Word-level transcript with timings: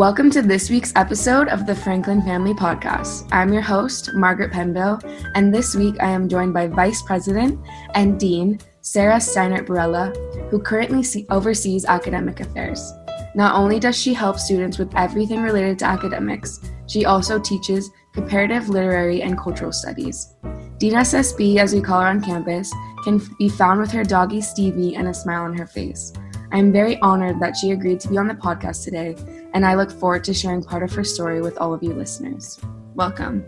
Welcome 0.00 0.30
to 0.30 0.40
this 0.40 0.70
week's 0.70 0.94
episode 0.96 1.48
of 1.48 1.66
the 1.66 1.74
Franklin 1.74 2.22
Family 2.22 2.54
Podcast. 2.54 3.28
I'm 3.32 3.52
your 3.52 3.60
host, 3.60 4.14
Margaret 4.14 4.50
Penville, 4.50 4.98
and 5.34 5.52
this 5.52 5.74
week 5.74 5.96
I 6.00 6.08
am 6.08 6.26
joined 6.26 6.54
by 6.54 6.68
Vice 6.68 7.02
President 7.02 7.60
and 7.94 8.18
Dean 8.18 8.58
Sarah 8.80 9.16
Steinert 9.16 9.66
Borella, 9.66 10.16
who 10.48 10.58
currently 10.58 11.26
oversees 11.28 11.84
academic 11.84 12.40
affairs. 12.40 12.94
Not 13.34 13.54
only 13.54 13.78
does 13.78 13.94
she 13.94 14.14
help 14.14 14.38
students 14.38 14.78
with 14.78 14.90
everything 14.96 15.42
related 15.42 15.78
to 15.80 15.84
academics, 15.84 16.60
she 16.86 17.04
also 17.04 17.38
teaches 17.38 17.90
comparative 18.14 18.70
literary 18.70 19.20
and 19.20 19.36
cultural 19.36 19.70
studies. 19.70 20.32
Dean 20.78 20.94
SSB, 20.94 21.58
as 21.58 21.74
we 21.74 21.82
call 21.82 22.00
her 22.00 22.06
on 22.06 22.22
campus, 22.22 22.72
can 23.04 23.20
be 23.38 23.50
found 23.50 23.78
with 23.78 23.90
her 23.90 24.02
doggy 24.02 24.40
Stevie 24.40 24.96
and 24.96 25.08
a 25.08 25.12
smile 25.12 25.42
on 25.42 25.58
her 25.58 25.66
face. 25.66 26.14
I 26.52 26.58
am 26.58 26.72
very 26.72 26.98
honored 26.98 27.38
that 27.38 27.56
she 27.56 27.70
agreed 27.70 28.00
to 28.00 28.08
be 28.08 28.18
on 28.18 28.26
the 28.26 28.34
podcast 28.34 28.82
today, 28.82 29.14
and 29.54 29.64
I 29.64 29.76
look 29.76 29.88
forward 29.88 30.24
to 30.24 30.34
sharing 30.34 30.64
part 30.64 30.82
of 30.82 30.92
her 30.94 31.04
story 31.04 31.40
with 31.40 31.56
all 31.58 31.72
of 31.72 31.80
you 31.80 31.92
listeners. 31.92 32.58
Welcome. 32.96 33.44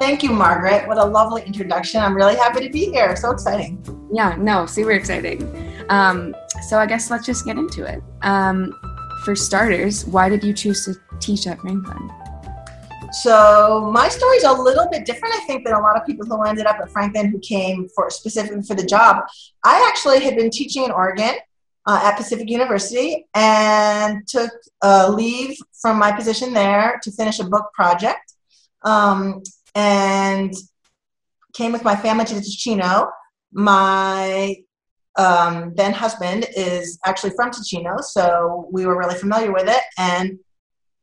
Thank 0.00 0.22
you, 0.22 0.30
Margaret. 0.30 0.86
What 0.86 0.98
a 0.98 1.04
lovely 1.04 1.42
introduction. 1.44 2.02
I'm 2.02 2.14
really 2.14 2.36
happy 2.36 2.60
to 2.66 2.70
be 2.70 2.90
here. 2.90 3.16
So 3.16 3.30
exciting. 3.30 3.82
Yeah, 4.12 4.36
no, 4.38 4.66
super 4.66 4.90
exciting. 4.90 5.42
Um, 5.88 6.36
so 6.68 6.78
I 6.78 6.84
guess 6.84 7.10
let's 7.10 7.24
just 7.24 7.46
get 7.46 7.56
into 7.56 7.84
it. 7.84 8.02
Um, 8.20 8.74
for 9.24 9.34
starters, 9.34 10.04
why 10.04 10.28
did 10.28 10.44
you 10.44 10.52
choose 10.52 10.84
to 10.84 10.94
teach 11.20 11.46
at 11.46 11.58
Franklin? 11.60 12.10
So 13.22 13.90
my 13.94 14.10
story 14.10 14.36
is 14.36 14.44
a 14.44 14.52
little 14.52 14.88
bit 14.90 15.06
different, 15.06 15.36
I 15.36 15.40
think, 15.46 15.64
than 15.64 15.72
a 15.72 15.80
lot 15.80 15.96
of 15.96 16.04
people 16.04 16.26
who 16.26 16.42
ended 16.42 16.66
up 16.66 16.76
at 16.80 16.90
Franklin 16.90 17.30
who 17.30 17.38
came 17.38 17.88
for 17.94 18.10
specifically 18.10 18.62
for 18.62 18.74
the 18.74 18.84
job. 18.84 19.24
I 19.64 19.82
actually 19.88 20.20
had 20.20 20.36
been 20.36 20.50
teaching 20.50 20.84
in 20.84 20.90
Oregon 20.90 21.36
uh, 21.86 22.00
at 22.02 22.16
Pacific 22.16 22.48
University 22.48 23.26
and 23.34 24.26
took 24.26 24.50
a 24.82 25.10
leave 25.10 25.56
from 25.80 25.98
my 25.98 26.12
position 26.12 26.52
there 26.52 27.00
to 27.02 27.10
finish 27.12 27.40
a 27.40 27.44
book 27.44 27.66
project 27.74 28.34
um, 28.84 29.42
and 29.74 30.52
came 31.54 31.72
with 31.72 31.84
my 31.84 31.96
family 31.96 32.24
to 32.24 32.34
Ticino. 32.34 33.10
My 33.52 34.56
um, 35.16 35.72
then 35.76 35.92
husband 35.92 36.46
is 36.56 36.98
actually 37.04 37.30
from 37.36 37.50
Ticino, 37.50 38.00
so 38.02 38.68
we 38.72 38.86
were 38.86 38.98
really 38.98 39.14
familiar 39.14 39.52
with 39.52 39.68
it. 39.68 39.82
And 39.98 40.38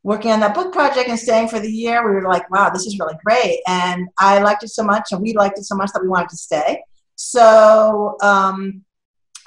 working 0.03 0.31
on 0.31 0.39
that 0.39 0.55
book 0.55 0.73
project 0.73 1.09
and 1.09 1.19
staying 1.19 1.47
for 1.47 1.59
the 1.59 1.71
year, 1.71 2.05
we 2.05 2.15
were 2.15 2.27
like, 2.27 2.49
wow, 2.49 2.69
this 2.69 2.85
is 2.85 2.99
really 2.99 3.15
great. 3.23 3.59
And 3.67 4.07
I 4.17 4.39
liked 4.41 4.63
it 4.63 4.69
so 4.69 4.83
much, 4.83 5.11
and 5.11 5.21
we 5.21 5.33
liked 5.33 5.59
it 5.59 5.63
so 5.63 5.75
much 5.75 5.91
that 5.93 6.01
we 6.01 6.09
wanted 6.09 6.29
to 6.29 6.37
stay. 6.37 6.83
So 7.15 8.17
um, 8.21 8.83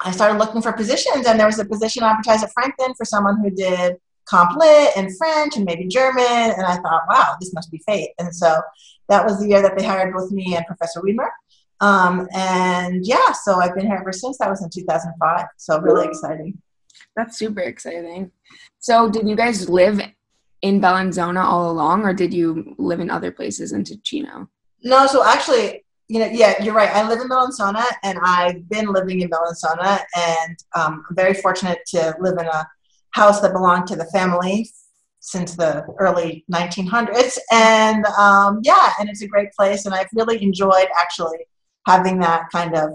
I 0.05 0.11
started 0.11 0.37
looking 0.37 0.61
for 0.61 0.71
positions, 0.71 1.25
and 1.25 1.39
there 1.39 1.47
was 1.47 1.59
a 1.59 1.65
position 1.65 2.03
advertised 2.03 2.43
at 2.43 2.53
Franklin 2.53 2.93
for 2.93 3.05
someone 3.05 3.39
who 3.41 3.49
did 3.49 3.97
comp 4.25 4.55
lit 4.55 4.91
and 4.95 5.15
French 5.17 5.55
and 5.55 5.65
maybe 5.65 5.87
German. 5.87 6.23
And 6.23 6.63
I 6.63 6.75
thought, 6.75 7.03
wow, 7.09 7.35
this 7.39 7.53
must 7.53 7.71
be 7.71 7.81
fate. 7.87 8.11
And 8.19 8.33
so 8.33 8.61
that 9.09 9.25
was 9.25 9.39
the 9.39 9.47
year 9.47 9.61
that 9.61 9.77
they 9.77 9.85
hired 9.85 10.13
both 10.13 10.31
me 10.31 10.55
and 10.55 10.65
Professor 10.65 11.01
Weimer. 11.03 11.31
Um, 11.81 12.27
and 12.33 13.05
yeah, 13.05 13.31
so 13.31 13.55
I've 13.55 13.75
been 13.75 13.87
here 13.87 13.97
ever 13.99 14.13
since. 14.13 14.37
That 14.37 14.49
was 14.49 14.63
in 14.63 14.69
2005. 14.69 15.45
So 15.57 15.79
really 15.81 16.07
exciting. 16.07 16.61
That's 17.15 17.37
super 17.37 17.61
exciting. 17.61 18.31
So, 18.79 19.09
did 19.09 19.27
you 19.27 19.35
guys 19.35 19.69
live 19.69 20.01
in 20.61 20.81
Bellinzona 20.81 21.43
all 21.43 21.71
along, 21.71 22.03
or 22.03 22.13
did 22.13 22.33
you 22.33 22.75
live 22.77 22.99
in 22.99 23.09
other 23.09 23.31
places 23.31 23.71
in 23.71 23.83
Ticino? 23.83 24.47
No, 24.83 25.07
so 25.07 25.23
actually, 25.25 25.84
you 26.07 26.19
know, 26.19 26.27
yeah, 26.27 26.61
you're 26.63 26.73
right. 26.73 26.89
I 26.89 27.07
live 27.07 27.19
in 27.19 27.29
Bellinzona, 27.29 27.83
and 28.03 28.19
I've 28.23 28.67
been 28.69 28.87
living 28.87 29.21
in 29.21 29.29
Bellinzona, 29.29 30.01
and 30.15 30.57
um, 30.75 31.03
I'm 31.09 31.15
very 31.15 31.33
fortunate 31.33 31.79
to 31.87 32.15
live 32.19 32.37
in 32.37 32.45
a 32.45 32.67
house 33.11 33.41
that 33.41 33.53
belonged 33.53 33.87
to 33.87 33.95
the 33.95 34.05
family 34.05 34.69
since 35.19 35.55
the 35.55 35.83
early 35.97 36.45
1900s. 36.53 37.37
And 37.51 38.05
um, 38.05 38.59
yeah, 38.63 38.93
and 38.99 39.09
it's 39.09 39.23
a 39.23 39.27
great 39.27 39.51
place, 39.53 39.85
and 39.85 39.95
I've 39.95 40.09
really 40.13 40.41
enjoyed 40.43 40.87
actually 40.99 41.39
having 41.87 42.19
that 42.19 42.49
kind 42.51 42.75
of 42.75 42.89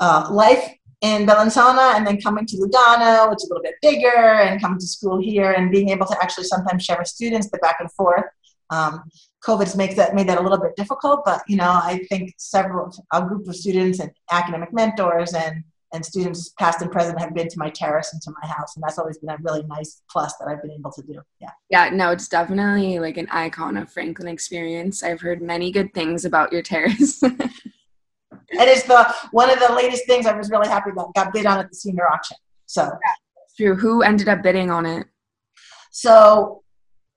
uh, 0.00 0.28
life 0.30 0.74
in 1.00 1.26
Bellinzona, 1.26 1.96
and 1.96 2.06
then 2.06 2.20
coming 2.20 2.46
to 2.46 2.56
Lugano, 2.56 3.30
which 3.30 3.38
is 3.38 3.50
a 3.50 3.54
little 3.54 3.64
bit 3.64 3.74
bigger, 3.82 4.16
and 4.16 4.60
coming 4.60 4.78
to 4.78 4.86
school 4.86 5.20
here, 5.20 5.52
and 5.52 5.72
being 5.72 5.88
able 5.88 6.06
to 6.06 6.16
actually 6.22 6.44
sometimes 6.44 6.84
share 6.84 6.98
with 6.98 7.08
students 7.08 7.50
the 7.50 7.58
back 7.58 7.78
and 7.80 7.90
forth. 7.92 8.24
Um, 8.70 9.02
COVID's 9.44 9.76
makes 9.76 9.94
that 9.94 10.14
made 10.14 10.28
that 10.28 10.38
a 10.38 10.42
little 10.42 10.60
bit 10.60 10.74
difficult, 10.76 11.22
but 11.24 11.42
you 11.48 11.56
know, 11.56 11.70
I 11.70 12.04
think 12.08 12.34
several 12.38 12.92
a 13.12 13.24
group 13.24 13.46
of 13.48 13.56
students 13.56 14.00
and 14.00 14.10
academic 14.30 14.72
mentors 14.72 15.34
and 15.34 15.64
and 15.92 16.04
students 16.04 16.50
past 16.58 16.82
and 16.82 16.92
present 16.92 17.18
have 17.18 17.34
been 17.34 17.48
to 17.48 17.58
my 17.58 17.70
terrace 17.70 18.12
and 18.12 18.20
to 18.22 18.30
my 18.42 18.48
house, 18.48 18.76
and 18.76 18.82
that's 18.82 18.98
always 18.98 19.18
been 19.18 19.30
a 19.30 19.38
really 19.40 19.62
nice 19.64 20.02
plus 20.10 20.34
that 20.36 20.48
I've 20.48 20.60
been 20.60 20.72
able 20.72 20.92
to 20.92 21.02
do. 21.02 21.20
Yeah. 21.40 21.50
Yeah, 21.70 21.88
no, 21.90 22.10
it's 22.10 22.28
definitely 22.28 22.98
like 22.98 23.16
an 23.16 23.28
icon 23.30 23.76
of 23.76 23.90
Franklin 23.90 24.28
experience. 24.28 25.02
I've 25.02 25.20
heard 25.20 25.40
many 25.40 25.70
good 25.70 25.94
things 25.94 26.24
about 26.24 26.52
your 26.52 26.62
terrace. 26.62 27.22
and 27.22 27.50
it's 28.50 28.82
the 28.82 29.14
one 29.30 29.50
of 29.50 29.58
the 29.60 29.72
latest 29.72 30.06
things 30.06 30.26
I 30.26 30.36
was 30.36 30.50
really 30.50 30.68
happy 30.68 30.90
about. 30.90 31.14
Got 31.14 31.32
bid 31.32 31.46
on 31.46 31.58
at 31.58 31.70
the 31.70 31.76
senior 31.76 32.06
auction. 32.10 32.36
So 32.66 32.82
yeah, 32.82 33.14
true. 33.56 33.74
Who 33.76 34.02
ended 34.02 34.28
up 34.28 34.42
bidding 34.42 34.70
on 34.70 34.84
it? 34.84 35.06
So 35.90 36.62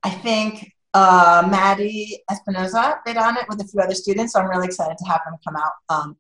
I 0.04 0.10
think 0.10 0.71
uh, 0.94 1.47
Maddie 1.50 2.19
Espinoza 2.29 2.97
bid 3.06 3.18
on 3.18 3.38
it 3.38 3.46
with 3.50 3.62
a 3.62 3.63
few 3.66 3.79
other 3.79 3.96
students. 3.96 4.34
So 4.34 4.40
I'm 4.40 4.50
really 4.50 4.68
excited 4.68 4.97
to 4.97 5.06
have 5.06 5.22
them 5.25 5.35
come 5.46 5.56
out 5.56 5.72
um, 5.90 6.18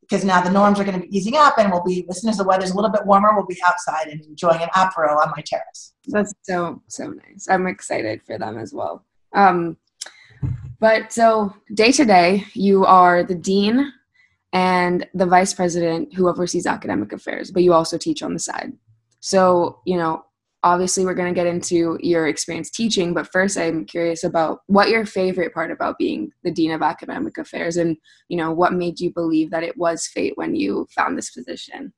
because 0.00 0.24
now 0.24 0.40
the 0.40 0.50
norms 0.50 0.80
are 0.80 0.84
going 0.84 1.00
to 1.00 1.06
be 1.06 1.16
easing 1.16 1.36
up 1.36 1.56
and 1.58 1.70
we'll 1.70 1.84
be, 1.84 2.04
as 2.10 2.20
soon 2.20 2.30
as 2.30 2.36
the 2.36 2.44
weather's 2.44 2.70
a 2.72 2.74
little 2.74 2.90
bit 2.90 3.06
warmer, 3.06 3.34
we'll 3.34 3.46
be 3.46 3.58
outside 3.66 4.08
and 4.08 4.24
enjoying 4.24 4.60
an 4.60 4.68
apero 4.74 5.16
on 5.16 5.32
my 5.36 5.42
terrace. 5.44 5.94
That's 6.08 6.34
so, 6.42 6.82
so 6.88 7.08
nice. 7.08 7.46
I'm 7.48 7.66
excited 7.66 8.22
for 8.22 8.36
them 8.36 8.58
as 8.58 8.74
well. 8.74 9.04
Um, 9.32 9.76
but 10.80 11.12
so 11.12 11.54
day 11.74 11.92
to 11.92 12.04
day, 12.04 12.44
you 12.54 12.84
are 12.86 13.22
the 13.22 13.34
dean 13.34 13.92
and 14.52 15.06
the 15.14 15.26
vice 15.26 15.54
president 15.54 16.14
who 16.14 16.28
oversees 16.28 16.66
academic 16.66 17.12
affairs, 17.12 17.50
but 17.50 17.62
you 17.62 17.72
also 17.72 17.96
teach 17.96 18.22
on 18.22 18.32
the 18.32 18.40
side. 18.40 18.72
So, 19.20 19.80
you 19.84 19.96
know, 19.96 20.24
obviously 20.62 21.04
we're 21.04 21.14
going 21.14 21.32
to 21.32 21.38
get 21.38 21.46
into 21.46 21.98
your 22.00 22.26
experience 22.28 22.70
teaching 22.70 23.14
but 23.14 23.30
first 23.32 23.56
i'm 23.56 23.84
curious 23.84 24.24
about 24.24 24.60
what 24.66 24.88
your 24.88 25.06
favorite 25.06 25.54
part 25.54 25.70
about 25.70 25.98
being 25.98 26.30
the 26.44 26.50
dean 26.50 26.70
of 26.70 26.82
academic 26.82 27.38
affairs 27.38 27.76
and 27.76 27.96
you 28.28 28.36
know 28.36 28.52
what 28.52 28.72
made 28.72 29.00
you 29.00 29.12
believe 29.12 29.50
that 29.50 29.62
it 29.62 29.76
was 29.76 30.06
fate 30.06 30.32
when 30.36 30.54
you 30.54 30.86
found 30.94 31.16
this 31.16 31.30
position 31.30 31.92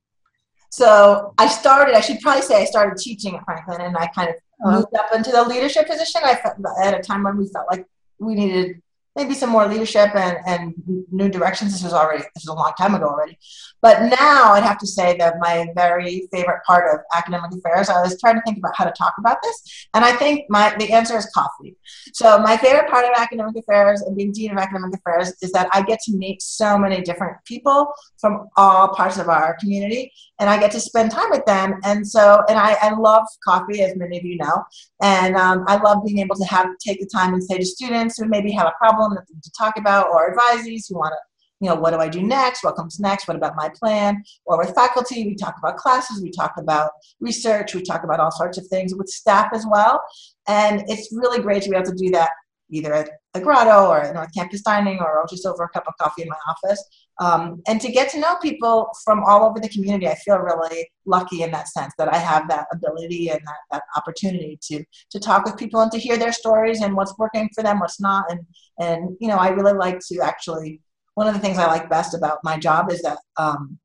so 0.71 1.34
i 1.39 1.47
started 1.47 1.95
i 1.95 2.00
should 2.00 2.21
probably 2.21 2.43
say 2.43 2.62
i 2.62 2.65
started 2.65 2.97
teaching 2.97 3.34
at 3.34 3.45
franklin 3.45 3.81
and 3.81 3.97
i 3.97 4.06
kind 4.09 4.28
of 4.28 4.37
uh-huh. 4.65 4.77
moved 4.77 4.94
up 4.97 5.12
into 5.15 5.31
the 5.31 5.43
leadership 5.43 5.89
position 5.89 6.21
i 6.25 6.34
felt 6.34 6.55
at 6.83 6.99
a 6.99 7.03
time 7.03 7.25
when 7.25 7.37
we 7.37 7.49
felt 7.49 7.67
like 7.71 7.87
we 8.21 8.34
needed 8.34 8.81
maybe 9.15 9.34
some 9.34 9.50
more 9.50 9.67
leadership 9.67 10.15
and, 10.15 10.39
and 10.47 10.75
new 11.11 11.28
directions. 11.28 11.73
This 11.73 11.83
was 11.83 11.93
already 11.93 12.23
this 12.34 12.45
was 12.47 12.49
a 12.49 12.55
long 12.55 12.73
time 12.78 12.95
ago 12.95 13.06
already. 13.06 13.39
But 13.81 14.03
now 14.03 14.53
I'd 14.53 14.62
have 14.62 14.78
to 14.78 14.87
say 14.87 15.17
that 15.19 15.34
my 15.41 15.67
very 15.75 16.28
favorite 16.33 16.62
part 16.67 16.93
of 16.95 17.00
academic 17.15 17.53
affairs, 17.53 17.89
I 17.89 18.00
was 18.00 18.19
trying 18.21 18.37
to 18.37 18.43
think 18.43 18.59
about 18.59 18.77
how 18.77 18.84
to 18.84 18.93
talk 18.93 19.15
about 19.19 19.39
this. 19.43 19.87
And 19.95 20.05
I 20.05 20.12
think 20.12 20.47
my 20.49 20.75
the 20.78 20.93
answer 20.93 21.17
is 21.17 21.27
coffee. 21.34 21.77
So 22.15 22.39
my 22.39 22.56
favorite 22.56 22.89
part 22.89 23.05
of 23.05 23.11
academic 23.17 23.56
affairs 23.56 24.03
and 24.03 24.17
being 24.17 24.33
dean 24.33 24.53
of 24.53 24.59
academic 24.59 24.95
affairs 24.95 25.34
is 25.43 25.53
that 25.53 25.69
I 25.73 25.83
get 25.83 26.00
to 26.06 26.17
meet 26.17 26.41
so 26.41 26.79
many 26.79 27.03
different 27.03 27.37
people 27.44 27.93
from 28.19 28.49
all 28.56 28.89
parts 28.94 29.19
of 29.19 29.29
our 29.29 29.56
community 29.61 30.12
and 30.39 30.49
I 30.49 30.59
get 30.59 30.73
to 30.73 30.81
spend 30.81 31.11
time 31.11 31.31
with 31.31 31.44
them. 31.47 31.79
And 31.84 32.06
so 32.06 32.43
and 32.49 32.59
I, 32.59 32.77
I 32.81 32.94
love 32.94 33.25
coffee, 33.44 33.83
as 33.83 33.97
many 33.97 34.19
of 34.19 34.25
you 34.25 34.39
know. 34.39 34.65
And 35.00 35.37
um, 35.37 35.65
I 35.69 35.77
love 35.77 36.05
being 36.05 36.19
able 36.19 36.37
to 36.37 36.44
have 36.44 36.67
take 36.79 37.00
the 37.00 37.06
time 37.06 37.34
and 37.34 37.43
say 37.43 37.59
to 37.59 37.65
students 37.65 38.19
who 38.19 38.27
maybe 38.27 38.50
have 38.53 38.67
a 38.67 38.75
problem 38.79 39.02
problem, 39.03 39.19
nothing 39.21 39.41
to 39.43 39.51
talk 39.53 39.77
about, 39.77 40.09
or 40.09 40.35
advisees 40.35 40.89
who 40.89 40.97
want 40.97 41.13
to, 41.13 41.19
you 41.61 41.69
know, 41.69 41.77
what 41.77 41.93
do 41.93 41.99
I 41.99 42.09
do 42.09 42.23
next? 42.23 42.65
What 42.65 42.77
comes 42.77 42.99
next? 42.99 43.29
What 43.29 43.37
about 43.37 43.55
my 43.57 43.69
plan? 43.69 44.23
Or 44.47 44.59
with 44.59 44.75
faculty, 44.75 45.25
we 45.25 45.35
talk 45.35 45.55
about 45.59 45.76
classes, 45.76 46.23
we 46.23 46.31
talk 46.31 46.55
about 46.59 46.91
research, 47.21 47.75
we 47.75 47.82
talk 47.82 48.03
about 48.05 48.21
all 48.21 48.32
sorts 48.32 48.59
of 48.59 48.67
things 48.67 48.94
with 48.94 49.09
staff 49.09 49.50
as 49.53 49.65
well. 49.71 50.03
And 50.49 50.82
it's 50.88 51.12
really 51.12 51.41
great 51.41 51.62
to 51.62 51.71
be 51.71 51.76
able 51.76 51.91
to 51.91 51.94
do 51.94 52.11
that 52.11 52.31
either 52.71 52.93
at 52.94 53.11
the 53.35 53.41
grotto 53.41 53.87
or 53.87 54.00
at 54.00 54.15
North 54.15 54.35
Campus 54.35 54.62
Dining 54.62 54.99
or 54.99 55.25
just 55.29 55.47
over 55.47 55.65
a 55.65 55.69
cup 55.69 55.85
of 55.87 55.94
coffee 56.00 56.23
in 56.23 56.29
my 56.29 56.37
office. 56.49 56.82
Um, 57.23 57.63
and 57.69 57.81
to 57.81 57.93
get 57.93 58.09
to 58.11 58.21
know 58.21 58.37
people 58.43 58.91
from 59.05 59.23
all 59.25 59.45
over 59.45 59.61
the 59.61 59.69
community, 59.69 60.09
I 60.09 60.17
feel 60.17 60.39
really 60.39 60.91
lucky 61.07 61.43
in 61.43 61.53
that 61.53 61.69
sense 61.69 61.93
that 61.99 62.13
I 62.13 62.17
have 62.17 62.49
that 62.49 62.67
ability 62.73 63.29
and 63.29 63.41
that, 63.47 63.61
that 63.71 63.83
opportunity 63.97 64.59
to 64.69 64.85
to 65.11 65.21
talk 65.21 65.45
with 65.45 65.57
people 65.57 65.81
and 65.81 65.93
to 65.93 65.99
hear 65.99 66.17
their 66.17 66.33
stories 66.33 66.81
and 66.81 66.97
what's 66.97 67.17
working 67.19 67.49
for 67.55 67.63
them, 67.63 67.79
what's 67.79 68.01
not. 68.01 68.25
And 68.31 68.41
and 68.81 69.17
you 69.21 69.29
know, 69.29 69.37
I 69.37 69.51
really 69.51 69.75
like 69.75 70.01
to 70.09 70.21
actually. 70.21 70.81
One 71.15 71.29
of 71.29 71.35
the 71.35 71.41
things 71.41 71.59
I 71.59 71.67
like 71.67 71.91
best 71.91 72.15
about 72.15 72.39
my 72.43 72.57
job 72.57 72.91
is 72.91 73.03
that 73.03 73.19
um, 73.37 73.79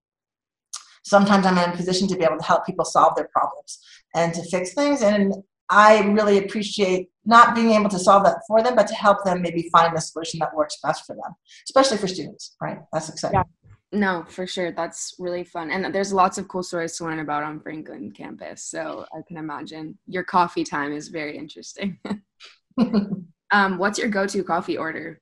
sometimes 1.04 1.45
I'm 1.45 1.57
in 1.57 1.72
a 1.72 1.75
position 1.75 2.07
to 2.07 2.16
be 2.16 2.24
able 2.24 2.38
to 2.38 2.44
help 2.51 2.66
people 2.66 2.86
solve 2.86 3.18
their 3.18 3.28
problems 3.34 3.80
and 4.16 4.34
to 4.34 4.44
fix 4.44 4.74
things. 4.74 5.01
And 5.01 5.34
I 5.69 5.99
really 5.99 6.37
appreciate 6.37 7.09
not 7.25 7.55
being 7.55 7.71
able 7.71 7.89
to 7.89 7.99
solve 7.99 8.23
that 8.23 8.37
for 8.47 8.63
them, 8.63 8.75
but 8.75 8.87
to 8.87 8.95
help 8.95 9.23
them 9.25 9.41
maybe 9.41 9.69
find 9.71 9.95
a 9.95 10.01
solution 10.01 10.39
that 10.39 10.55
works 10.55 10.77
best 10.81 11.05
for 11.05 11.15
them, 11.15 11.35
especially 11.65 11.97
for 11.97 12.07
students, 12.07 12.55
right? 12.61 12.79
That's 12.93 13.09
exciting. 13.09 13.39
Yeah. 13.39 13.67
No, 13.91 14.25
for 14.27 14.45
sure. 14.45 14.71
That's 14.71 15.15
really 15.17 15.43
fun. 15.43 15.71
And 15.71 15.93
there's 15.93 16.11
lots 16.11 16.37
of 16.37 16.47
cool 16.47 16.63
stories 16.63 16.97
to 16.97 17.05
learn 17.05 17.19
about 17.19 17.43
on 17.43 17.59
Franklin 17.59 18.11
campus. 18.11 18.63
So 18.63 19.05
I 19.13 19.21
can 19.27 19.37
imagine 19.37 19.97
your 20.07 20.23
coffee 20.23 20.65
time 20.65 20.91
is 20.91 21.07
very 21.07 21.37
interesting. 21.37 21.97
um, 23.51 23.77
what's 23.77 23.97
your 23.97 24.09
go 24.09 24.27
to 24.27 24.43
coffee 24.43 24.77
order? 24.77 25.21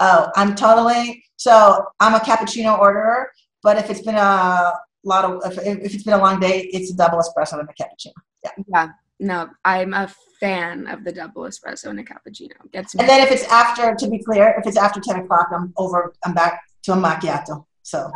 Oh, 0.00 0.30
I'm 0.36 0.54
totally 0.54 1.22
so 1.36 1.84
I'm 2.00 2.14
a 2.14 2.18
cappuccino 2.18 2.78
orderer, 2.78 3.30
but 3.62 3.76
if 3.76 3.90
it's 3.90 4.02
been 4.02 4.14
a 4.14 4.72
lot 5.04 5.24
of 5.24 5.52
if, 5.52 5.58
if 5.58 5.94
it's 5.94 6.04
been 6.04 6.14
a 6.14 6.22
long 6.22 6.40
day, 6.40 6.70
it's 6.72 6.92
a 6.92 6.96
double 6.96 7.18
espresso 7.18 7.58
and 7.58 7.68
a 7.68 7.72
cappuccino. 7.72 8.12
Yeah. 8.42 8.50
Yeah. 8.68 8.88
No, 9.22 9.48
I'm 9.64 9.94
a 9.94 10.12
fan 10.40 10.88
of 10.88 11.04
the 11.04 11.12
double 11.12 11.44
espresso 11.44 11.86
and 11.86 12.00
a 12.00 12.02
cappuccino. 12.02 12.54
Gets 12.72 12.94
me. 12.94 13.00
And 13.00 13.08
then 13.08 13.20
if 13.20 13.30
it's 13.30 13.44
after, 13.44 13.94
to 13.94 14.10
be 14.10 14.18
clear, 14.18 14.54
if 14.58 14.66
it's 14.66 14.76
after 14.76 15.00
ten 15.00 15.20
o'clock, 15.20 15.48
I'm 15.54 15.72
over. 15.76 16.12
I'm 16.24 16.34
back 16.34 16.60
to 16.82 16.92
a 16.92 16.96
macchiato. 16.96 17.64
So 17.82 18.10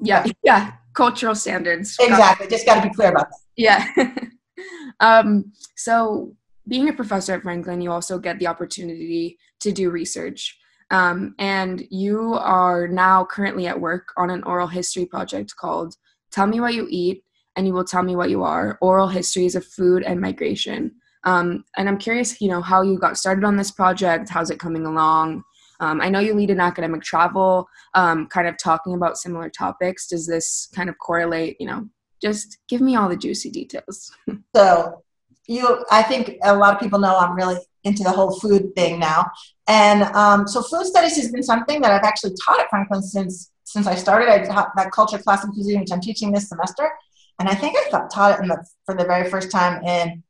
yeah, 0.00 0.24
yeah, 0.44 0.72
cultural 0.94 1.34
standards. 1.34 1.96
Exactly. 2.00 2.46
Just 2.46 2.66
got 2.66 2.82
to 2.82 2.88
be 2.88 2.94
clear 2.94 3.10
about 3.10 3.30
that. 3.30 3.38
Yeah. 3.56 3.88
um, 5.00 5.52
so 5.76 6.34
being 6.68 6.88
a 6.88 6.92
professor 6.92 7.34
at 7.34 7.42
Franklin, 7.42 7.80
you 7.80 7.90
also 7.90 8.18
get 8.18 8.38
the 8.38 8.46
opportunity 8.46 9.36
to 9.60 9.72
do 9.72 9.90
research. 9.90 10.56
Um, 10.90 11.34
and 11.38 11.84
you 11.90 12.34
are 12.34 12.86
now 12.86 13.24
currently 13.24 13.66
at 13.66 13.80
work 13.80 14.08
on 14.16 14.30
an 14.30 14.44
oral 14.44 14.68
history 14.68 15.06
project 15.06 15.54
called 15.56 15.96
Tell 16.30 16.46
Me 16.46 16.60
What 16.60 16.74
You 16.74 16.86
Eat 16.90 17.24
and 17.56 17.66
You 17.66 17.72
Will 17.72 17.84
Tell 17.84 18.02
Me 18.02 18.16
What 18.16 18.30
You 18.30 18.42
Are 18.42 18.78
Oral 18.80 19.08
Histories 19.08 19.54
of 19.54 19.64
Food 19.64 20.02
and 20.02 20.20
Migration. 20.20 20.92
Um, 21.24 21.64
and 21.76 21.88
I'm 21.88 21.98
curious, 21.98 22.40
you 22.40 22.48
know, 22.48 22.60
how 22.60 22.82
you 22.82 22.98
got 22.98 23.16
started 23.16 23.44
on 23.44 23.56
this 23.56 23.70
project, 23.70 24.28
how's 24.28 24.50
it 24.50 24.58
coming 24.58 24.86
along? 24.86 25.42
Um, 25.80 26.00
I 26.00 26.08
know 26.08 26.20
you 26.20 26.34
lead 26.34 26.50
an 26.50 26.60
academic 26.60 27.02
travel, 27.02 27.68
um, 27.94 28.26
kind 28.28 28.46
of 28.46 28.56
talking 28.58 28.94
about 28.94 29.18
similar 29.18 29.48
topics. 29.48 30.06
Does 30.06 30.26
this 30.26 30.68
kind 30.74 30.88
of 30.88 30.98
correlate? 30.98 31.56
You 31.60 31.66
know, 31.66 31.88
just 32.22 32.58
give 32.68 32.80
me 32.80 32.96
all 32.96 33.08
the 33.08 33.16
juicy 33.16 33.50
details. 33.50 34.12
so, 34.56 35.02
you, 35.46 35.84
I 35.90 36.02
think 36.02 36.38
a 36.42 36.56
lot 36.56 36.74
of 36.74 36.80
people 36.80 36.98
know 36.98 37.18
I'm 37.18 37.34
really 37.34 37.56
into 37.82 38.02
the 38.02 38.10
whole 38.10 38.38
food 38.40 38.74
thing 38.74 38.98
now, 38.98 39.30
and 39.66 40.04
um, 40.14 40.48
so 40.48 40.62
food 40.62 40.86
studies 40.86 41.16
has 41.16 41.30
been 41.30 41.42
something 41.42 41.82
that 41.82 41.92
I've 41.92 42.04
actually 42.04 42.34
taught 42.42 42.60
at 42.60 42.70
Franklin 42.70 43.02
since 43.02 43.50
since 43.64 43.86
I 43.86 43.94
started. 43.94 44.28
I 44.28 44.44
taught 44.44 44.70
that 44.76 44.90
culture 44.92 45.18
class 45.18 45.44
in 45.44 45.52
cuisine, 45.52 45.80
which 45.80 45.92
I'm 45.92 46.00
teaching 46.00 46.32
this 46.32 46.48
semester, 46.48 46.90
and 47.38 47.48
I 47.48 47.54
think 47.54 47.76
I 47.76 48.06
taught 48.08 48.40
it 48.40 48.46
the, 48.46 48.64
for 48.86 48.94
the 48.94 49.04
very 49.04 49.28
first 49.28 49.50
time 49.50 49.84
in 49.84 50.22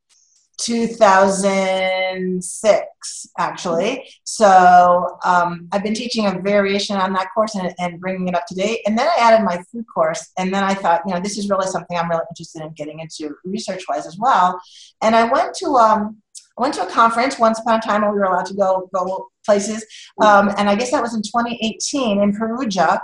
2006 0.58 3.26
actually. 3.38 4.08
So 4.22 5.18
um, 5.24 5.66
i've 5.72 5.82
been 5.82 5.94
teaching 5.94 6.26
a 6.26 6.38
variation 6.38 6.94
on 6.96 7.12
that 7.12 7.26
course 7.34 7.56
and, 7.56 7.74
and, 7.78 8.00
bringing 8.00 8.28
it 8.28 8.36
up 8.36 8.46
to 8.46 8.54
date. 8.54 8.80
And 8.86 8.96
then 8.96 9.08
i 9.08 9.16
added 9.20 9.44
my 9.44 9.60
food 9.70 9.84
course. 9.92 10.30
And 10.38 10.54
then 10.54 10.62
i 10.62 10.74
thought 10.74 11.02
you 11.06 11.12
know 11.12 11.18
this 11.20 11.36
is 11.38 11.50
really 11.50 11.66
something 11.66 11.96
i'm 11.96 12.08
really 12.08 12.22
interested 12.30 12.62
in 12.62 12.70
getting 12.72 13.00
into 13.00 13.34
research 13.44 13.82
wise 13.88 14.06
as 14.06 14.16
well. 14.18 14.60
And 15.02 15.16
i 15.16 15.24
went 15.24 15.54
to 15.56 15.74
um, 15.76 16.18
I 16.56 16.62
went 16.62 16.74
to 16.74 16.86
a 16.86 16.90
conference 16.90 17.36
once 17.38 17.58
upon 17.58 17.80
a 17.80 17.82
time 17.82 18.02
when 18.02 18.12
we 18.12 18.18
were 18.18 18.26
allowed 18.26 18.46
to 18.46 18.54
go 18.54 18.88
go 18.94 19.28
places, 19.44 19.84
um, 20.22 20.52
and 20.56 20.70
I 20.70 20.76
guess 20.76 20.92
that 20.92 21.02
was 21.02 21.14
in 21.14 21.22
2018 21.22 22.22
in 22.22 22.32
Perugia, 22.32 23.02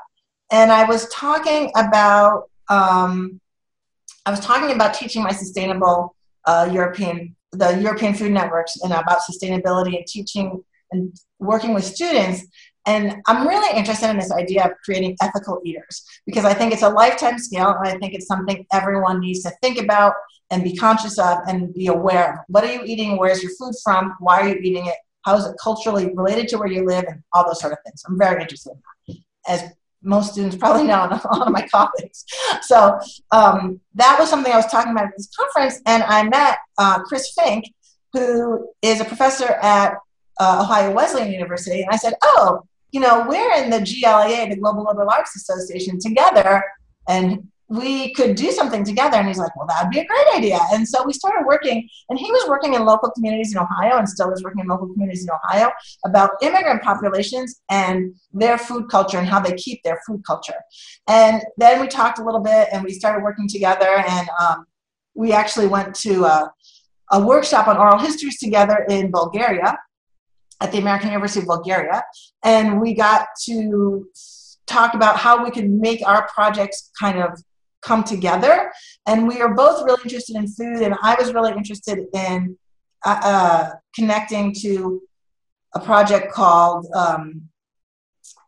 and 0.52 0.70
I 0.70 0.84
was 0.84 1.08
talking 1.08 1.72
about 1.74 2.48
um, 2.68 3.40
I 4.26 4.30
was 4.30 4.40
talking 4.40 4.74
about 4.74 4.94
teaching 4.94 5.22
my 5.22 5.32
sustainable 5.32 6.14
uh, 6.46 6.68
European 6.72 7.36
the 7.52 7.72
European 7.80 8.14
Food 8.14 8.32
Networks 8.32 8.76
and 8.82 8.92
about 8.92 9.20
sustainability 9.20 9.96
and 9.96 10.06
teaching 10.06 10.62
and 10.92 11.12
working 11.38 11.74
with 11.74 11.84
students. 11.84 12.44
And 12.86 13.20
I'm 13.26 13.46
really 13.46 13.76
interested 13.76 14.08
in 14.08 14.16
this 14.16 14.32
idea 14.32 14.64
of 14.64 14.72
creating 14.84 15.16
ethical 15.20 15.60
eaters 15.64 16.04
because 16.26 16.44
I 16.44 16.54
think 16.54 16.72
it's 16.72 16.82
a 16.82 16.88
lifetime 16.88 17.38
skill 17.38 17.70
and 17.70 17.88
I 17.88 17.98
think 17.98 18.14
it's 18.14 18.26
something 18.26 18.66
everyone 18.72 19.20
needs 19.20 19.42
to 19.42 19.52
think 19.62 19.78
about 19.78 20.14
and 20.50 20.64
be 20.64 20.76
conscious 20.76 21.18
of 21.18 21.38
and 21.46 21.74
be 21.74 21.88
aware 21.88 22.34
of. 22.34 22.38
What 22.48 22.64
are 22.64 22.72
you 22.72 22.82
eating? 22.84 23.18
Where's 23.18 23.42
your 23.42 23.52
food 23.58 23.74
from? 23.84 24.14
Why 24.20 24.40
are 24.40 24.48
you 24.48 24.54
eating 24.54 24.86
it? 24.86 24.96
How 25.24 25.36
is 25.36 25.44
it 25.44 25.54
culturally 25.62 26.12
related 26.14 26.48
to 26.48 26.58
where 26.58 26.68
you 26.68 26.86
live? 26.86 27.04
And 27.08 27.22
all 27.32 27.46
those 27.46 27.60
sort 27.60 27.72
of 27.72 27.78
things. 27.84 28.02
I'm 28.06 28.18
very 28.18 28.40
interested 28.40 28.72
in 28.72 28.80
that. 29.08 29.16
As 29.46 29.72
most 30.02 30.32
students 30.32 30.56
probably 30.56 30.84
know 30.84 31.04
a 31.10 31.36
lot 31.36 31.46
of 31.46 31.52
my 31.52 31.66
colleagues. 31.66 32.24
So 32.62 32.98
um, 33.32 33.80
that 33.94 34.16
was 34.18 34.28
something 34.28 34.52
I 34.52 34.56
was 34.56 34.66
talking 34.66 34.92
about 34.92 35.04
at 35.04 35.12
this 35.16 35.28
conference, 35.36 35.80
and 35.86 36.02
I 36.02 36.22
met 36.24 36.58
uh, 36.78 37.02
Chris 37.02 37.32
Fink, 37.38 37.64
who 38.12 38.68
is 38.82 39.00
a 39.00 39.04
professor 39.04 39.52
at 39.62 39.94
uh, 40.40 40.60
Ohio 40.62 40.92
Wesleyan 40.92 41.32
University, 41.32 41.82
and 41.82 41.90
I 41.90 41.96
said, 41.96 42.14
"Oh, 42.22 42.62
you 42.92 43.00
know, 43.00 43.26
we're 43.28 43.52
in 43.54 43.70
the 43.70 43.78
GLAA, 43.78 44.48
the 44.48 44.56
Global 44.56 44.84
Liberal 44.84 45.10
Arts 45.10 45.36
Association, 45.36 45.98
together, 45.98 46.62
and 47.08 47.48
we 47.70 48.12
could 48.14 48.34
do 48.34 48.50
something 48.50 48.82
together. 48.84 49.16
And 49.16 49.28
he's 49.28 49.38
like, 49.38 49.54
well, 49.54 49.66
that'd 49.68 49.92
be 49.92 50.00
a 50.00 50.04
great 50.04 50.26
idea. 50.34 50.58
And 50.72 50.86
so 50.86 51.04
we 51.04 51.12
started 51.12 51.46
working, 51.46 51.88
and 52.08 52.18
he 52.18 52.30
was 52.32 52.48
working 52.48 52.74
in 52.74 52.84
local 52.84 53.12
communities 53.12 53.54
in 53.54 53.60
Ohio 53.60 53.96
and 53.96 54.08
still 54.08 54.32
is 54.32 54.42
working 54.42 54.62
in 54.62 54.66
local 54.66 54.88
communities 54.88 55.22
in 55.22 55.30
Ohio 55.30 55.70
about 56.04 56.32
immigrant 56.42 56.82
populations 56.82 57.60
and 57.70 58.12
their 58.32 58.58
food 58.58 58.88
culture 58.90 59.18
and 59.18 59.28
how 59.28 59.38
they 59.38 59.52
keep 59.52 59.80
their 59.84 60.00
food 60.04 60.20
culture. 60.26 60.60
And 61.06 61.42
then 61.58 61.80
we 61.80 61.86
talked 61.86 62.18
a 62.18 62.24
little 62.24 62.40
bit 62.40 62.68
and 62.72 62.82
we 62.82 62.92
started 62.92 63.22
working 63.22 63.46
together. 63.46 64.04
And 64.08 64.28
um, 64.40 64.66
we 65.14 65.32
actually 65.32 65.68
went 65.68 65.94
to 65.96 66.24
a, 66.24 66.52
a 67.12 67.24
workshop 67.24 67.68
on 67.68 67.76
oral 67.76 67.98
histories 67.98 68.40
together 68.40 68.84
in 68.90 69.12
Bulgaria 69.12 69.78
at 70.60 70.72
the 70.72 70.78
American 70.78 71.10
University 71.10 71.40
of 71.40 71.46
Bulgaria. 71.46 72.02
And 72.42 72.80
we 72.80 72.94
got 72.94 73.28
to 73.44 74.08
talk 74.66 74.94
about 74.94 75.18
how 75.18 75.44
we 75.44 75.52
could 75.52 75.70
make 75.70 76.00
our 76.06 76.26
projects 76.28 76.90
kind 76.98 77.18
of 77.20 77.40
come 77.82 78.04
together. 78.04 78.70
And 79.06 79.26
we 79.26 79.40
are 79.40 79.54
both 79.54 79.84
really 79.84 80.02
interested 80.02 80.36
in 80.36 80.46
food, 80.46 80.82
and 80.82 80.94
I 81.02 81.16
was 81.18 81.32
really 81.32 81.52
interested 81.52 82.06
in 82.14 82.56
uh, 83.04 83.20
uh, 83.22 83.70
connecting 83.94 84.54
to 84.60 85.00
a 85.74 85.80
project 85.80 86.32
called 86.32 86.86
um, 86.94 87.42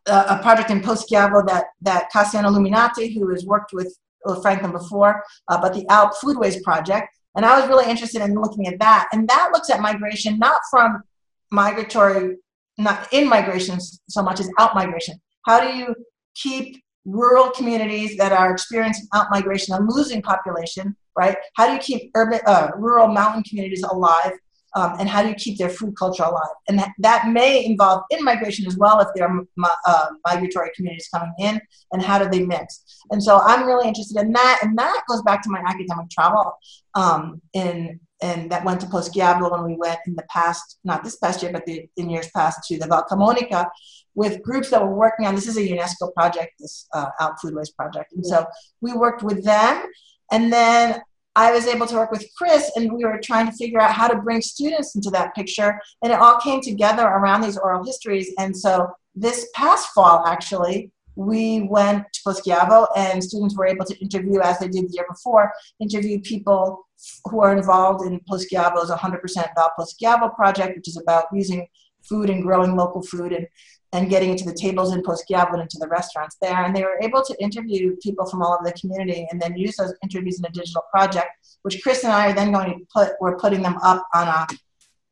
a 0.05 0.37
project 0.41 0.69
in 0.69 0.81
Poschiavo 0.81 1.47
that 1.47 1.65
that 1.81 2.11
Cassiano 2.11 2.49
Luminati, 2.49 3.13
who 3.13 3.29
has 3.29 3.45
worked 3.45 3.71
with 3.73 3.97
Franklin 4.41 4.71
before, 4.71 5.23
uh, 5.47 5.59
but 5.59 5.73
the 5.73 5.85
Alp 5.89 6.13
Foodways 6.13 6.61
Project. 6.63 7.07
And 7.35 7.45
I 7.45 7.59
was 7.59 7.67
really 7.67 7.89
interested 7.89 8.21
in 8.21 8.35
looking 8.35 8.67
at 8.67 8.79
that. 8.79 9.09
And 9.11 9.27
that 9.27 9.49
looks 9.53 9.69
at 9.69 9.81
migration 9.81 10.37
not 10.37 10.61
from 10.69 11.03
migratory, 11.51 12.37
not 12.77 13.11
in 13.11 13.27
migration 13.27 13.79
so 13.79 14.21
much 14.21 14.39
as 14.39 14.49
out 14.59 14.75
migration. 14.75 15.19
How 15.45 15.59
do 15.59 15.75
you 15.75 15.95
keep 16.35 16.83
rural 17.05 17.49
communities 17.51 18.17
that 18.17 18.31
are 18.31 18.51
experiencing 18.51 19.07
out 19.13 19.27
migration 19.29 19.75
and 19.75 19.89
losing 19.89 20.21
population, 20.21 20.95
right? 21.17 21.37
How 21.55 21.67
do 21.67 21.73
you 21.73 21.79
keep 21.79 22.11
urban, 22.15 22.39
uh, 22.45 22.71
rural 22.75 23.07
mountain 23.07 23.43
communities 23.43 23.83
alive? 23.83 24.33
Um, 24.75 24.95
and 24.99 25.07
how 25.07 25.21
do 25.21 25.29
you 25.29 25.35
keep 25.35 25.59
their 25.59 25.69
food 25.69 25.95
culture 25.95 26.23
alive? 26.23 26.55
And 26.67 26.79
that, 26.79 26.93
that 26.97 27.27
may 27.27 27.63
involve 27.63 28.05
in 28.09 28.23
migration 28.23 28.65
as 28.65 28.75
well 28.75 28.99
if 29.01 29.07
there 29.13 29.27
are 29.27 29.45
uh, 29.85 30.05
migratory 30.25 30.71
communities 30.75 31.07
coming 31.13 31.31
in, 31.37 31.61
and 31.91 32.01
how 32.01 32.17
do 32.17 32.27
they 32.27 32.43
mix? 32.43 32.83
And 33.11 33.21
so 33.21 33.39
I'm 33.39 33.67
really 33.67 33.87
interested 33.87 34.19
in 34.19 34.31
that, 34.31 34.59
and 34.63 34.75
that 34.79 35.03
goes 35.07 35.21
back 35.21 35.43
to 35.43 35.51
my 35.51 35.59
academic 35.59 36.09
travel 36.09 36.57
um, 36.95 37.39
in 37.53 37.99
and 38.23 38.49
that 38.49 38.63
went 38.63 38.79
to 38.79 38.87
Poschiavo 38.87 39.51
when 39.51 39.65
we 39.65 39.75
went 39.75 39.99
in 40.07 40.15
the 40.15 40.23
past, 40.29 40.79
not 40.85 41.03
this 41.03 41.17
past 41.17 41.43
year, 41.43 41.51
but 41.51 41.65
the, 41.65 41.89
in 41.97 42.09
years 42.09 42.29
past 42.33 42.65
to 42.69 42.79
the 42.79 42.87
Val 42.87 43.03
Camonica 43.03 43.69
with 44.15 44.41
groups 44.43 44.69
that 44.69 44.81
were 44.81 44.95
working 44.95 45.25
on, 45.25 45.35
this 45.35 45.47
is 45.47 45.57
a 45.57 45.61
UNESCO 45.61 46.13
project, 46.13 46.53
this 46.59 46.87
uh, 46.93 47.07
Foodways 47.43 47.75
project. 47.75 48.13
And 48.13 48.25
so 48.25 48.45
we 48.81 48.93
worked 48.93 49.23
with 49.23 49.43
them. 49.43 49.85
And 50.31 50.51
then 50.51 51.01
I 51.35 51.51
was 51.51 51.65
able 51.65 51.87
to 51.87 51.95
work 51.95 52.11
with 52.11 52.27
Chris 52.37 52.71
and 52.75 52.93
we 52.93 53.05
were 53.05 53.19
trying 53.23 53.47
to 53.47 53.51
figure 53.53 53.79
out 53.79 53.91
how 53.91 54.07
to 54.07 54.21
bring 54.21 54.41
students 54.41 54.95
into 54.95 55.09
that 55.11 55.33
picture. 55.33 55.79
And 56.03 56.13
it 56.13 56.19
all 56.19 56.39
came 56.39 56.61
together 56.61 57.03
around 57.03 57.41
these 57.41 57.57
oral 57.57 57.83
histories. 57.83 58.31
And 58.37 58.55
so 58.55 58.87
this 59.15 59.49
past 59.55 59.89
fall, 59.89 60.25
actually, 60.27 60.91
we 61.15 61.67
went 61.69 62.05
to 62.13 62.19
Poschiavo 62.25 62.87
and 62.95 63.23
students 63.23 63.55
were 63.55 63.67
able 63.67 63.85
to 63.85 63.97
interview, 63.99 64.41
as 64.41 64.59
they 64.59 64.67
did 64.67 64.89
the 64.89 64.93
year 64.93 65.05
before, 65.09 65.51
interview 65.79 66.19
people 66.21 66.87
who 67.25 67.41
are 67.41 67.55
involved 67.55 68.05
in 68.05 68.19
Poschiavo's 68.21 68.89
100% 68.89 69.47
Val 69.55 69.71
Poschiavo 69.77 70.33
project, 70.35 70.75
which 70.77 70.87
is 70.87 70.97
about 70.97 71.25
using 71.33 71.67
food 72.03 72.29
and 72.29 72.43
growing 72.43 72.75
local 72.75 73.01
food 73.01 73.31
and, 73.31 73.47
and 73.93 74.09
getting 74.09 74.31
into 74.31 74.43
the 74.43 74.53
tables 74.53 74.93
in 74.93 75.03
Poschiavo 75.03 75.53
and 75.53 75.61
into 75.61 75.77
the 75.79 75.87
restaurants 75.87 76.35
there. 76.41 76.63
And 76.63 76.75
they 76.75 76.81
were 76.81 76.99
able 77.01 77.23
to 77.23 77.35
interview 77.41 77.95
people 78.01 78.25
from 78.25 78.41
all 78.41 78.53
over 78.53 78.65
the 78.65 78.73
community 78.73 79.27
and 79.31 79.39
then 79.39 79.55
use 79.55 79.75
those 79.77 79.93
interviews 80.03 80.39
in 80.39 80.45
a 80.45 80.49
digital 80.49 80.83
project, 80.91 81.29
which 81.61 81.81
Chris 81.83 82.03
and 82.03 82.11
I 82.11 82.31
are 82.31 82.33
then 82.33 82.51
going 82.51 82.79
to 82.79 82.85
put, 82.91 83.13
we're 83.21 83.37
putting 83.37 83.61
them 83.61 83.77
up 83.83 84.05
on 84.15 84.27
a, 84.27 84.47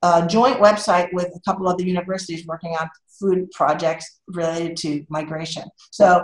a 0.02 0.28
joint 0.28 0.60
website 0.60 1.14
with 1.14 1.28
a 1.28 1.40
couple 1.46 1.70
of 1.70 1.78
the 1.78 1.86
universities 1.86 2.46
working 2.48 2.72
on 2.72 2.90
food 3.20 3.52
projects 3.52 4.20
related 4.28 4.76
to 4.78 5.06
migration. 5.10 5.64
So 5.92 6.24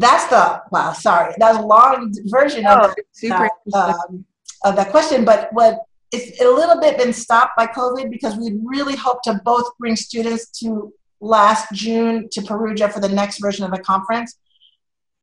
that's 0.00 0.26
the 0.26 0.60
wow. 0.72 0.92
Sorry, 0.92 1.34
that 1.38 1.54
was 1.54 1.62
a 1.62 1.66
long 1.66 2.12
version 2.26 2.64
oh, 2.66 2.80
of, 2.80 2.94
that, 3.22 3.50
um, 3.74 4.24
of 4.64 4.76
that 4.76 4.90
question. 4.90 5.24
But 5.24 5.52
what 5.52 5.80
it's 6.10 6.40
a 6.40 6.48
little 6.48 6.80
bit 6.80 6.96
been 6.96 7.12
stopped 7.12 7.56
by 7.56 7.66
COVID 7.66 8.10
because 8.10 8.36
we 8.36 8.58
really 8.64 8.96
hope 8.96 9.22
to 9.22 9.40
both 9.44 9.66
bring 9.78 9.94
students 9.94 10.48
to 10.60 10.92
last 11.20 11.72
June 11.72 12.28
to 12.32 12.42
Perugia 12.42 12.88
for 12.88 13.00
the 13.00 13.08
next 13.08 13.40
version 13.40 13.64
of 13.64 13.70
the 13.70 13.78
conference. 13.78 14.38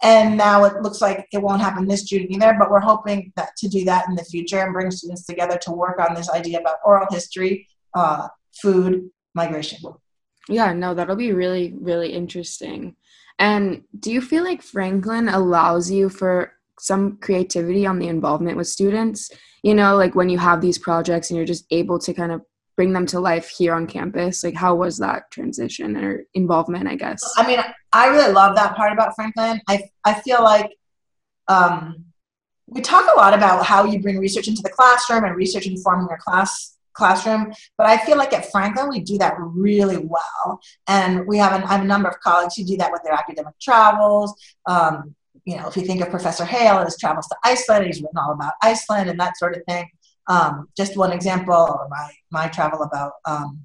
and 0.04 0.38
now 0.38 0.66
it 0.66 0.82
looks 0.84 1.00
like 1.02 1.26
it 1.32 1.42
won't 1.42 1.62
happen 1.62 1.88
this 1.88 2.04
June 2.04 2.28
either, 2.30 2.54
but 2.60 2.70
we're 2.70 2.82
hoping 2.82 3.32
that 3.38 3.56
to 3.58 3.68
do 3.70 3.86
that 3.86 4.08
in 4.10 4.16
the 4.16 4.24
future 4.26 4.60
and 4.60 4.74
bring 4.74 4.92
students 4.92 5.26
together 5.26 5.58
to 5.58 5.72
work 5.72 6.00
on 6.00 6.14
this 6.14 6.30
idea 6.30 6.60
about 6.60 6.76
oral 6.84 7.08
history, 7.10 7.68
uh, 7.96 8.28
food, 8.62 9.10
migration. 9.34 9.80
Yeah, 10.50 10.74
no, 10.74 10.94
that'll 10.94 11.16
be 11.16 11.32
really, 11.32 11.74
really 11.80 12.12
interesting. 12.12 12.96
And 13.40 13.84
do 14.00 14.12
you 14.12 14.22
feel 14.22 14.44
like 14.44 14.62
Franklin 14.62 15.30
allows 15.30 15.90
you 15.90 16.10
for 16.10 16.54
some 16.80 17.18
creativity 17.18 17.86
on 17.86 18.00
the 18.00 18.08
involvement 18.08 18.58
with 18.58 18.68
students? 18.68 19.32
You 19.64 19.74
know, 19.74 19.96
like 19.96 20.14
when 20.14 20.30
you 20.30 20.38
have 20.38 20.62
these 20.62 20.78
projects 20.78 21.30
and 21.30 21.38
you're 21.38 21.46
just 21.46 21.66
able 21.72 22.00
to 22.00 22.14
kind 22.14 22.32
of 22.32 22.42
bring 22.76 22.94
them 22.94 23.06
to 23.08 23.20
life 23.20 23.50
here 23.50 23.74
on 23.74 23.88
campus? 23.88 24.44
Like 24.44 24.56
how 24.56 24.76
was 24.76 24.98
that 24.98 25.32
transition 25.32 25.96
or 25.98 26.26
involvement 26.34 26.88
i 26.88 26.96
guess? 26.96 27.22
I 27.38 27.48
mean 27.48 27.60
i 27.94 28.08
really 28.08 28.34
love 28.34 28.56
that 28.56 28.76
part 28.76 28.94
about 28.94 29.16
franklin. 29.16 29.62
I, 29.68 29.84
I 30.04 30.14
feel 30.22 30.44
like 30.44 30.72
um, 31.48 32.06
we 32.68 32.82
talk 32.82 33.08
a 33.14 33.18
lot 33.18 33.34
about 33.34 33.66
how 33.66 33.86
you 33.86 34.02
bring 34.02 34.18
research 34.18 34.48
into 34.48 34.62
the 34.62 34.70
classroom 34.70 35.24
and 35.24 35.36
research 35.36 35.68
informing 35.68 36.08
your 36.10 36.18
class 36.18 36.78
classroom 36.94 37.54
but 37.78 37.86
i 37.86 37.98
feel 37.98 38.18
like 38.18 38.32
at 38.32 38.50
franklin 38.52 38.88
we 38.88 39.02
do 39.02 39.18
that 39.18 39.36
really 39.38 39.98
well. 39.98 40.60
And 40.88 41.28
we 41.28 41.38
have, 41.38 41.54
an, 41.54 41.68
have 41.68 41.82
a 41.82 41.86
number 41.86 42.08
of 42.10 42.20
colleagues 42.22 42.56
who 42.56 42.64
do 42.64 42.78
that 42.78 42.92
with 42.92 43.04
their 43.04 43.14
academic 43.14 43.54
travels. 43.60 44.34
Um, 44.66 45.16
you 45.46 45.56
know 45.58 45.68
if 45.68 45.78
you 45.78 45.84
think 45.84 46.02
of 46.02 46.10
professor 46.10 46.44
hale 46.44 46.78
and 46.78 46.86
his 46.86 46.98
travels 46.98 47.28
to 47.28 47.36
iceland 47.44 47.86
he's 47.86 48.02
written 48.02 48.18
all 48.18 48.34
about 48.34 48.54
iceland 48.62 49.10
and 49.10 49.20
that 49.20 49.38
sort 49.38 49.56
of 49.56 49.64
thing 49.68 49.88
um, 50.28 50.68
just 50.76 50.98
one 50.98 51.12
example, 51.12 51.54
or 51.54 51.88
my, 51.90 52.10
my 52.32 52.48
travel 52.48 52.84
about 52.84 53.14
um, 53.26 53.62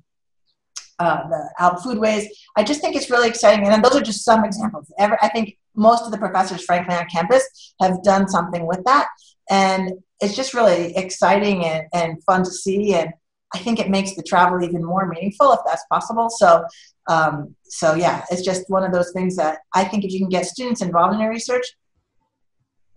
uh, 0.99 1.29
the 1.29 1.51
Alp 1.59 1.79
Foodways. 1.79 2.27
I 2.57 2.63
just 2.63 2.81
think 2.81 2.95
it's 2.95 3.11
really 3.11 3.29
exciting. 3.29 3.67
And 3.67 3.83
those 3.83 3.97
are 3.97 4.03
just 4.03 4.25
some 4.25 4.45
examples. 4.45 4.93
Ever, 4.99 5.19
I 5.23 5.29
think 5.29 5.57
most 5.75 6.05
of 6.05 6.13
the 6.13 6.19
professors, 6.19 6.65
frankly, 6.65 6.95
on 6.95 7.07
campus 7.07 7.75
have 7.81 8.03
done 8.03 8.29
something 8.29 8.67
with 8.67 8.83
that. 8.85 9.09
And 9.49 9.93
it's 10.21 10.37
just 10.37 10.55
really 10.55 10.95
exciting 10.97 11.65
and, 11.65 11.87
and 11.95 12.23
fun 12.25 12.45
to 12.45 12.51
see. 12.51 12.95
And 12.95 13.11
I 13.55 13.59
think 13.59 13.81
it 13.81 13.89
makes 13.89 14.15
the 14.15 14.23
travel 14.23 14.63
even 14.63 14.85
more 14.85 15.09
meaningful 15.09 15.53
if 15.53 15.61
that's 15.67 15.85
possible. 15.91 16.29
So, 16.29 16.65
um, 17.09 17.57
so 17.65 17.95
yeah, 17.95 18.25
it's 18.31 18.43
just 18.43 18.69
one 18.69 18.85
of 18.85 18.93
those 18.93 19.13
things 19.13 19.37
that 19.37 19.59
I 19.75 19.85
think 19.85 20.05
if 20.05 20.13
you 20.13 20.21
can 20.21 20.29
get 20.29 20.47
students 20.47 20.83
involved 20.83 21.15
in 21.15 21.21
your 21.21 21.31
research, 21.31 21.67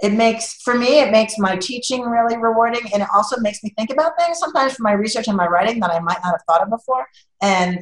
it 0.01 0.12
makes 0.12 0.62
for 0.63 0.75
me 0.77 1.00
it 1.00 1.12
makes 1.12 1.38
my 1.38 1.55
teaching 1.55 2.01
really 2.01 2.38
rewarding 2.38 2.81
and 2.93 3.01
it 3.01 3.07
also 3.13 3.39
makes 3.39 3.63
me 3.63 3.73
think 3.77 3.91
about 3.91 4.13
things 4.19 4.39
sometimes 4.39 4.73
for 4.73 4.83
my 4.83 4.93
research 4.93 5.27
and 5.27 5.38
my 5.38 5.47
writing 5.47 5.79
that 5.79 5.91
i 5.91 6.00
might 6.00 6.17
not 6.23 6.31
have 6.31 6.41
thought 6.47 6.62
of 6.62 6.69
before 6.69 7.05
and 7.41 7.79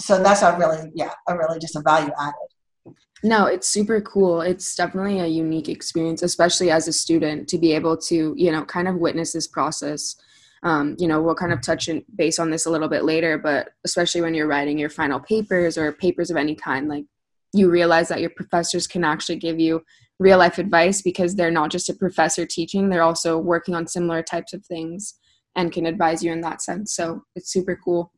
so 0.00 0.22
that's 0.22 0.42
a 0.42 0.56
really 0.58 0.90
yeah 0.94 1.12
a 1.28 1.36
really 1.36 1.58
just 1.58 1.76
a 1.76 1.80
value 1.80 2.12
added. 2.20 2.94
No 3.22 3.46
it's 3.46 3.68
super 3.68 4.00
cool. 4.00 4.40
It's 4.42 4.74
definitely 4.74 5.20
a 5.20 5.26
unique 5.26 5.68
experience 5.68 6.22
especially 6.22 6.70
as 6.70 6.88
a 6.88 6.92
student 6.92 7.48
to 7.48 7.58
be 7.58 7.72
able 7.72 7.96
to 7.98 8.34
you 8.36 8.52
know 8.52 8.64
kind 8.64 8.88
of 8.88 8.96
witness 8.96 9.32
this 9.32 9.46
process. 9.46 10.16
Um, 10.62 10.96
you 10.98 11.06
know 11.06 11.22
we'll 11.22 11.34
kind 11.34 11.52
of 11.52 11.60
touch 11.60 11.88
in, 11.88 12.02
base 12.16 12.38
on 12.38 12.50
this 12.50 12.66
a 12.66 12.70
little 12.70 12.88
bit 12.88 13.04
later 13.04 13.36
but 13.38 13.68
especially 13.84 14.22
when 14.22 14.34
you're 14.34 14.48
writing 14.48 14.78
your 14.78 14.88
final 14.88 15.20
papers 15.20 15.76
or 15.76 15.92
papers 15.92 16.30
of 16.30 16.36
any 16.38 16.54
kind 16.54 16.88
like 16.88 17.04
you 17.52 17.70
realize 17.70 18.08
that 18.08 18.20
your 18.20 18.30
professors 18.30 18.86
can 18.86 19.04
actually 19.04 19.36
give 19.36 19.60
you 19.60 19.82
real 20.18 20.38
life 20.38 20.58
advice 20.58 21.02
because 21.02 21.34
they're 21.34 21.50
not 21.50 21.70
just 21.70 21.88
a 21.88 21.94
professor 21.94 22.46
teaching, 22.46 22.88
they're 22.88 23.02
also 23.02 23.38
working 23.38 23.74
on 23.74 23.86
similar 23.86 24.22
types 24.22 24.52
of 24.52 24.64
things 24.64 25.14
and 25.54 25.72
can 25.72 25.86
advise 25.86 26.22
you 26.22 26.32
in 26.32 26.40
that 26.42 26.62
sense. 26.62 26.94
So 26.94 27.22
it's 27.34 27.52
super 27.52 27.78
cool. 27.82 28.12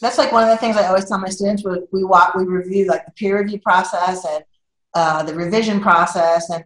That's 0.00 0.18
like 0.18 0.32
one 0.32 0.44
of 0.44 0.50
the 0.50 0.56
things 0.56 0.76
I 0.76 0.86
always 0.86 1.06
tell 1.06 1.18
my 1.18 1.28
students. 1.28 1.64
We, 1.64 1.78
we 1.92 2.04
walk, 2.04 2.34
we 2.34 2.44
review 2.44 2.86
like 2.86 3.04
the 3.04 3.12
peer 3.12 3.40
review 3.40 3.60
process 3.60 4.24
and 4.24 4.44
uh, 4.94 5.22
the 5.24 5.34
revision 5.34 5.80
process, 5.80 6.50
and 6.50 6.64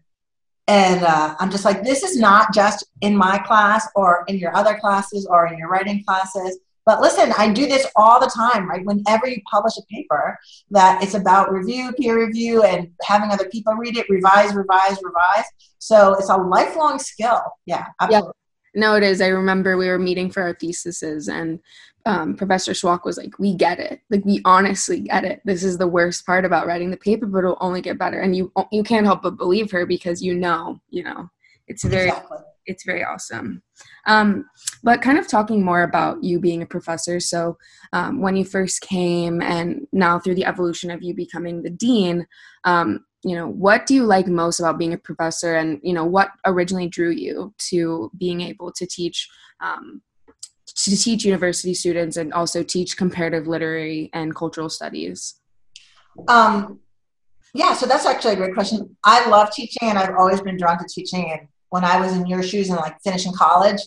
and 0.69 1.03
uh, 1.03 1.35
I'm 1.41 1.51
just 1.51 1.65
like, 1.65 1.83
this 1.83 2.03
is 2.03 2.17
not 2.17 2.55
just 2.55 2.85
in 3.01 3.17
my 3.17 3.39
class 3.39 3.89
or 3.97 4.25
in 4.29 4.39
your 4.39 4.55
other 4.55 4.79
classes 4.79 5.27
or 5.29 5.49
in 5.49 5.59
your 5.59 5.69
writing 5.69 6.05
classes 6.05 6.59
but 6.85 7.01
listen, 7.01 7.33
I 7.39 7.53
do 7.53 7.67
this 7.67 7.87
all 7.95 8.19
the 8.21 8.27
time, 8.27 8.69
right? 8.69 8.85
Whenever 8.85 9.29
you 9.29 9.41
publish 9.51 9.75
a 9.79 9.83
paper, 9.91 10.39
that 10.71 11.03
it's 11.03 11.15
about 11.15 11.53
review, 11.53 11.93
peer 11.93 12.25
review, 12.25 12.65
and 12.65 12.91
having 13.03 13.31
other 13.31 13.49
people 13.49 13.75
read 13.75 13.97
it, 13.97 14.09
revise, 14.09 14.55
revise, 14.55 14.99
revise. 15.03 15.45
So 15.79 16.15
it's 16.15 16.31
a 16.31 16.37
lifelong 16.37 16.99
skill. 16.99 17.41
Yeah, 17.67 17.87
absolutely. 18.01 18.29
Yeah. 18.29 18.81
No, 18.81 18.97
it 18.97 19.03
is. 19.03 19.21
I 19.21 19.29
remember 19.29 19.77
we 19.77 19.89
were 19.89 19.99
meeting 19.99 20.31
for 20.31 20.43
our 20.43 20.55
theses, 20.55 21.29
and 21.29 21.61
um, 22.07 22.35
Professor 22.35 22.73
Schwach 22.73 23.05
was 23.05 23.19
like, 23.19 23.39
"We 23.39 23.55
get 23.55 23.79
it. 23.79 24.01
Like, 24.11 24.25
we 24.25 24.41
honestly 24.45 25.01
get 25.01 25.25
it. 25.25 25.43
This 25.45 25.63
is 25.63 25.77
the 25.77 25.87
worst 25.87 26.25
part 26.25 26.45
about 26.45 26.67
writing 26.67 26.91
the 26.91 26.97
paper, 26.97 27.27
but 27.27 27.41
it'll 27.41 27.59
only 27.61 27.83
get 27.83 27.99
better." 27.99 28.21
And 28.21 28.35
you 28.35 28.51
you 28.73 28.83
can't 28.83 29.07
help 29.07 29.23
but 29.23 29.37
believe 29.37 29.71
her 29.73 29.85
because 29.85 30.23
you 30.23 30.35
know, 30.35 30.81
you 30.89 31.03
know, 31.03 31.29
it's 31.69 31.85
very 31.85 32.09
exactly 32.09 32.39
it's 32.67 32.85
very 32.85 33.05
awesome. 33.05 33.63
Um, 34.07 34.47
but 34.83 35.03
kind 35.03 35.19
of 35.19 35.29
talking 35.29 35.65
more 35.65 35.83
about 35.83 36.23
you 36.23 36.41
being 36.41 36.63
a 36.63 36.67
professor. 36.67 37.21
So 37.21 37.57
um, 37.93 38.21
when 38.21 38.37
you 38.37 38.45
first 38.45 38.81
came, 38.81 39.43
and 39.43 39.87
now 39.93 40.19
through 40.19 40.37
the 40.37 40.45
evolution 40.45 40.91
of 40.91 41.03
you 41.03 41.15
becoming 41.15 41.63
the 41.63 41.71
dean, 41.71 42.27
um, 42.65 43.05
you 43.25 43.37
know, 43.37 43.47
what 43.47 43.87
do 43.87 43.95
you 43.95 44.05
like 44.05 44.27
most 44.27 44.59
about 44.59 44.79
being 44.79 44.93
a 44.93 44.99
professor, 44.99 45.55
and 45.55 45.79
you 45.83 45.93
know, 45.93 46.05
what 46.05 46.31
originally 46.45 46.89
drew 46.89 47.11
you 47.11 47.55
to 47.71 48.11
being 48.19 48.41
able 48.41 48.73
to 48.73 48.87
teach? 48.87 49.29
Um, 49.61 50.03
to 50.75 50.97
teach 50.97 51.25
university 51.25 51.75
students 51.75 52.17
and 52.17 52.33
also 52.33 52.63
teach 52.63 52.97
comparative 52.97 53.47
literary 53.47 54.09
and 54.15 54.35
cultural 54.35 54.71
studies? 54.71 55.35
Um, 56.29 56.81
yeah, 57.55 57.75
so 57.75 57.87
that's 57.87 58.07
actually 58.07 58.35
a 58.35 58.37
great 58.37 58.55
question. 58.55 58.97
I 59.05 59.29
love 59.29 59.51
teaching 59.51 59.89
and 59.89 59.99
I've 59.99 60.15
always 60.17 60.41
been 60.41 60.57
drawn 60.57 60.79
to 60.79 60.87
teaching 60.89 61.31
and 61.31 61.49
when 61.73 61.85
I 61.85 61.99
was 61.99 62.13
in 62.13 62.27
your 62.27 62.43
shoes 62.43 62.69
and 62.69 62.77
like 62.77 63.01
finishing 63.03 63.33
college, 63.33 63.81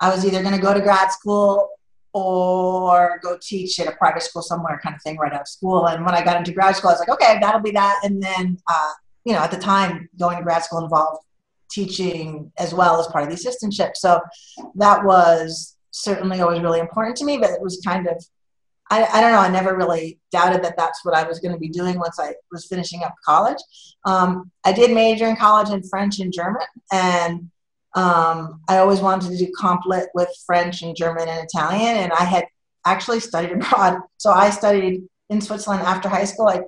I 0.00 0.08
was 0.08 0.24
either 0.24 0.40
going 0.40 0.54
to 0.54 0.60
go 0.60 0.72
to 0.72 0.80
grad 0.80 1.12
school 1.12 1.68
or 2.14 3.20
go 3.22 3.38
teach 3.40 3.78
at 3.78 3.86
a 3.86 3.92
private 3.92 4.22
school 4.22 4.40
somewhere 4.40 4.80
kind 4.82 4.96
of 4.96 5.02
thing 5.02 5.18
right 5.18 5.30
out 5.30 5.42
of 5.42 5.48
school. 5.48 5.88
And 5.88 6.06
when 6.06 6.14
I 6.14 6.24
got 6.24 6.38
into 6.38 6.52
grad 6.52 6.74
school, 6.74 6.88
I 6.88 6.94
was 6.94 7.00
like, 7.00 7.10
okay, 7.10 7.38
that'll 7.38 7.60
be 7.60 7.72
that. 7.72 8.00
And 8.02 8.22
then, 8.22 8.56
uh, 8.66 8.92
you 9.26 9.34
know, 9.34 9.40
at 9.40 9.50
the 9.50 9.58
time, 9.58 10.08
going 10.18 10.38
to 10.38 10.42
grad 10.42 10.64
school 10.64 10.82
involved 10.82 11.22
teaching 11.70 12.50
as 12.58 12.72
well 12.72 12.98
as 12.98 13.06
part 13.08 13.24
of 13.24 13.28
the 13.28 13.36
assistantship. 13.36 13.94
So 13.94 14.18
that 14.76 15.04
was 15.04 15.76
certainly 15.90 16.40
always 16.40 16.62
really 16.62 16.80
important 16.80 17.18
to 17.18 17.26
me, 17.26 17.36
but 17.36 17.50
it 17.50 17.60
was 17.60 17.78
kind 17.84 18.08
of 18.08 18.24
I, 18.92 19.08
I 19.10 19.20
don't 19.22 19.32
know. 19.32 19.38
I 19.38 19.48
never 19.48 19.74
really 19.74 20.20
doubted 20.32 20.62
that 20.64 20.76
that's 20.76 21.02
what 21.02 21.14
I 21.14 21.26
was 21.26 21.40
going 21.40 21.52
to 21.52 21.58
be 21.58 21.70
doing 21.70 21.98
once 21.98 22.20
I 22.20 22.34
was 22.50 22.66
finishing 22.66 23.02
up 23.02 23.14
college. 23.24 23.56
Um, 24.04 24.50
I 24.64 24.72
did 24.72 24.90
major 24.90 25.26
in 25.26 25.36
college 25.36 25.70
in 25.70 25.82
French 25.82 26.20
and 26.20 26.30
German, 26.30 26.66
and 26.92 27.50
um, 27.94 28.60
I 28.68 28.78
always 28.78 29.00
wanted 29.00 29.30
to 29.30 29.38
do 29.38 29.50
comp 29.58 29.86
lit 29.86 30.08
with 30.12 30.28
French 30.44 30.82
and 30.82 30.94
German 30.94 31.26
and 31.26 31.42
Italian, 31.42 31.96
and 31.96 32.12
I 32.12 32.24
had 32.24 32.44
actually 32.84 33.20
studied 33.20 33.52
abroad. 33.56 34.00
So 34.18 34.30
I 34.30 34.50
studied 34.50 35.04
in 35.30 35.40
Switzerland 35.40 35.84
after 35.84 36.10
high 36.10 36.24
school. 36.24 36.48
I 36.48 36.60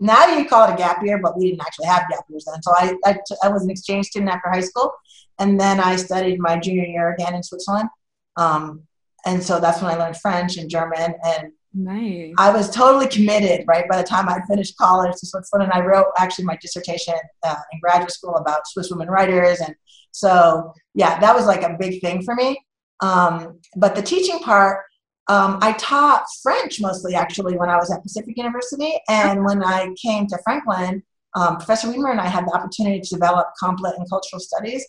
now 0.00 0.26
you 0.28 0.48
call 0.48 0.66
it 0.66 0.72
a 0.72 0.76
gap 0.78 1.04
year, 1.04 1.18
but 1.18 1.36
we 1.36 1.50
didn't 1.50 1.60
actually 1.60 1.86
have 1.88 2.08
gap 2.08 2.24
years 2.30 2.46
then. 2.50 2.62
So 2.62 2.72
I, 2.74 2.94
I, 3.04 3.18
I 3.44 3.48
was 3.50 3.62
an 3.64 3.70
exchange 3.70 4.06
student 4.06 4.30
after 4.30 4.48
high 4.48 4.62
school, 4.62 4.92
and 5.38 5.60
then 5.60 5.78
I 5.78 5.96
studied 5.96 6.40
my 6.40 6.58
junior 6.58 6.86
year 6.86 7.12
again 7.12 7.34
in 7.34 7.42
Switzerland. 7.42 7.90
Um, 8.38 8.86
and 9.26 9.42
so 9.42 9.60
that's 9.60 9.82
when 9.82 9.90
I 9.90 9.96
learned 9.96 10.16
French 10.16 10.56
and 10.56 10.70
German 10.70 11.14
and 11.24 11.52
nice. 11.74 12.32
I 12.38 12.50
was 12.50 12.70
totally 12.70 13.06
committed 13.06 13.64
right 13.66 13.88
by 13.88 13.96
the 13.96 14.06
time 14.06 14.28
I 14.28 14.40
finished 14.48 14.76
college 14.76 15.12
to 15.18 15.26
Switzerland 15.26 15.70
and 15.70 15.82
I 15.82 15.84
wrote 15.84 16.06
actually 16.18 16.46
my 16.46 16.56
dissertation 16.60 17.14
uh, 17.44 17.56
in 17.72 17.80
graduate 17.80 18.10
school 18.10 18.36
about 18.36 18.66
Swiss 18.66 18.90
women 18.90 19.08
writers 19.08 19.60
and 19.60 19.74
so 20.12 20.72
yeah 20.94 21.18
that 21.20 21.34
was 21.34 21.46
like 21.46 21.62
a 21.62 21.76
big 21.78 22.00
thing 22.00 22.22
for 22.22 22.34
me 22.34 22.60
um, 23.00 23.58
but 23.76 23.94
the 23.94 24.02
teaching 24.02 24.38
part 24.40 24.84
um, 25.28 25.58
I 25.62 25.72
taught 25.74 26.24
French 26.42 26.80
mostly 26.80 27.14
actually 27.14 27.56
when 27.56 27.68
I 27.68 27.76
was 27.76 27.92
at 27.92 28.02
Pacific 28.02 28.36
University 28.36 28.94
and 29.08 29.44
when 29.44 29.62
I 29.62 29.94
came 30.02 30.26
to 30.26 30.38
Franklin 30.44 31.02
um, 31.36 31.56
Professor 31.56 31.88
Weimer 31.88 32.10
and 32.10 32.20
I 32.20 32.26
had 32.26 32.46
the 32.46 32.52
opportunity 32.52 33.00
to 33.00 33.14
develop 33.14 33.48
comp 33.58 33.80
lit 33.80 33.94
and 33.96 34.08
cultural 34.10 34.40
studies 34.40 34.84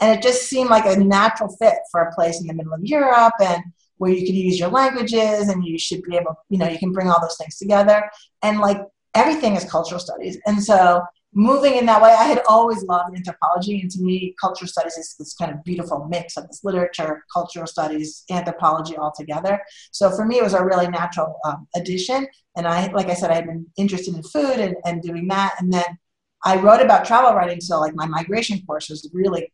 and 0.00 0.18
it 0.18 0.22
just 0.22 0.48
seemed 0.48 0.70
like 0.70 0.84
a 0.86 0.98
natural 0.98 1.54
fit 1.56 1.78
for 1.90 2.02
a 2.02 2.14
place 2.14 2.40
in 2.40 2.46
the 2.46 2.54
middle 2.54 2.74
of 2.74 2.80
Europe 2.82 3.34
and 3.40 3.62
where 3.98 4.12
you 4.12 4.26
can 4.26 4.34
use 4.34 4.58
your 4.58 4.68
languages 4.68 5.48
and 5.48 5.64
you 5.64 5.78
should 5.78 6.02
be 6.02 6.16
able, 6.16 6.34
you 6.48 6.58
know, 6.58 6.68
you 6.68 6.78
can 6.78 6.92
bring 6.92 7.08
all 7.08 7.20
those 7.20 7.36
things 7.36 7.56
together. 7.56 8.10
And 8.42 8.60
like 8.60 8.80
everything 9.14 9.56
is 9.56 9.64
cultural 9.64 10.00
studies. 10.00 10.38
And 10.46 10.62
so 10.62 11.02
moving 11.34 11.76
in 11.76 11.86
that 11.86 12.02
way, 12.02 12.10
I 12.10 12.24
had 12.24 12.42
always 12.48 12.82
loved 12.84 13.14
anthropology. 13.14 13.80
And 13.80 13.90
to 13.90 14.02
me, 14.02 14.34
cultural 14.40 14.68
studies 14.68 14.96
is 14.96 15.14
this 15.18 15.34
kind 15.34 15.52
of 15.52 15.62
beautiful 15.64 16.06
mix 16.08 16.36
of 16.36 16.46
this 16.48 16.64
literature, 16.64 17.24
cultural 17.32 17.66
studies, 17.66 18.24
anthropology 18.30 18.96
all 18.96 19.12
together. 19.16 19.60
So 19.92 20.10
for 20.10 20.24
me, 20.24 20.38
it 20.38 20.42
was 20.42 20.54
a 20.54 20.64
really 20.64 20.88
natural 20.88 21.38
um, 21.44 21.66
addition. 21.74 22.26
And 22.56 22.66
I, 22.66 22.90
like 22.92 23.08
I 23.08 23.14
said, 23.14 23.30
I 23.30 23.34
had 23.34 23.46
been 23.46 23.66
interested 23.76 24.14
in 24.14 24.22
food 24.22 24.58
and, 24.58 24.76
and 24.84 25.02
doing 25.02 25.28
that. 25.28 25.54
And 25.58 25.72
then 25.72 25.98
I 26.44 26.56
wrote 26.56 26.80
about 26.80 27.04
travel 27.04 27.34
writing. 27.34 27.60
So 27.60 27.80
like 27.80 27.94
my 27.94 28.06
migration 28.06 28.62
course 28.66 28.88
was 28.88 29.08
really 29.12 29.52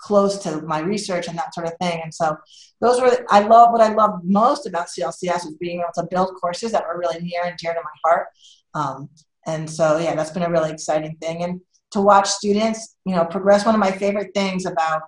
close 0.00 0.38
to 0.38 0.62
my 0.62 0.80
research 0.80 1.28
and 1.28 1.36
that 1.38 1.54
sort 1.54 1.66
of 1.66 1.74
thing. 1.80 2.00
And 2.02 2.12
so 2.12 2.36
those 2.80 3.00
were 3.00 3.24
I 3.28 3.40
love 3.40 3.72
what 3.72 3.80
I 3.80 3.92
love 3.92 4.20
most 4.24 4.66
about 4.66 4.88
CLCS 4.88 5.44
was 5.44 5.56
being 5.60 5.80
able 5.80 5.92
to 5.94 6.08
build 6.10 6.34
courses 6.40 6.72
that 6.72 6.84
were 6.86 6.98
really 6.98 7.20
near 7.20 7.44
and 7.44 7.56
dear 7.56 7.74
to 7.74 7.80
my 7.80 7.90
heart. 8.04 8.26
Um, 8.74 9.08
and 9.46 9.68
so 9.68 9.98
yeah, 9.98 10.14
that's 10.14 10.30
been 10.30 10.42
a 10.42 10.50
really 10.50 10.70
exciting 10.70 11.16
thing. 11.20 11.42
And 11.42 11.60
to 11.92 12.00
watch 12.00 12.28
students, 12.28 12.96
you 13.04 13.14
know, 13.14 13.24
progress. 13.24 13.66
One 13.66 13.74
of 13.74 13.80
my 13.80 13.90
favorite 13.90 14.32
things 14.34 14.64
about 14.64 15.02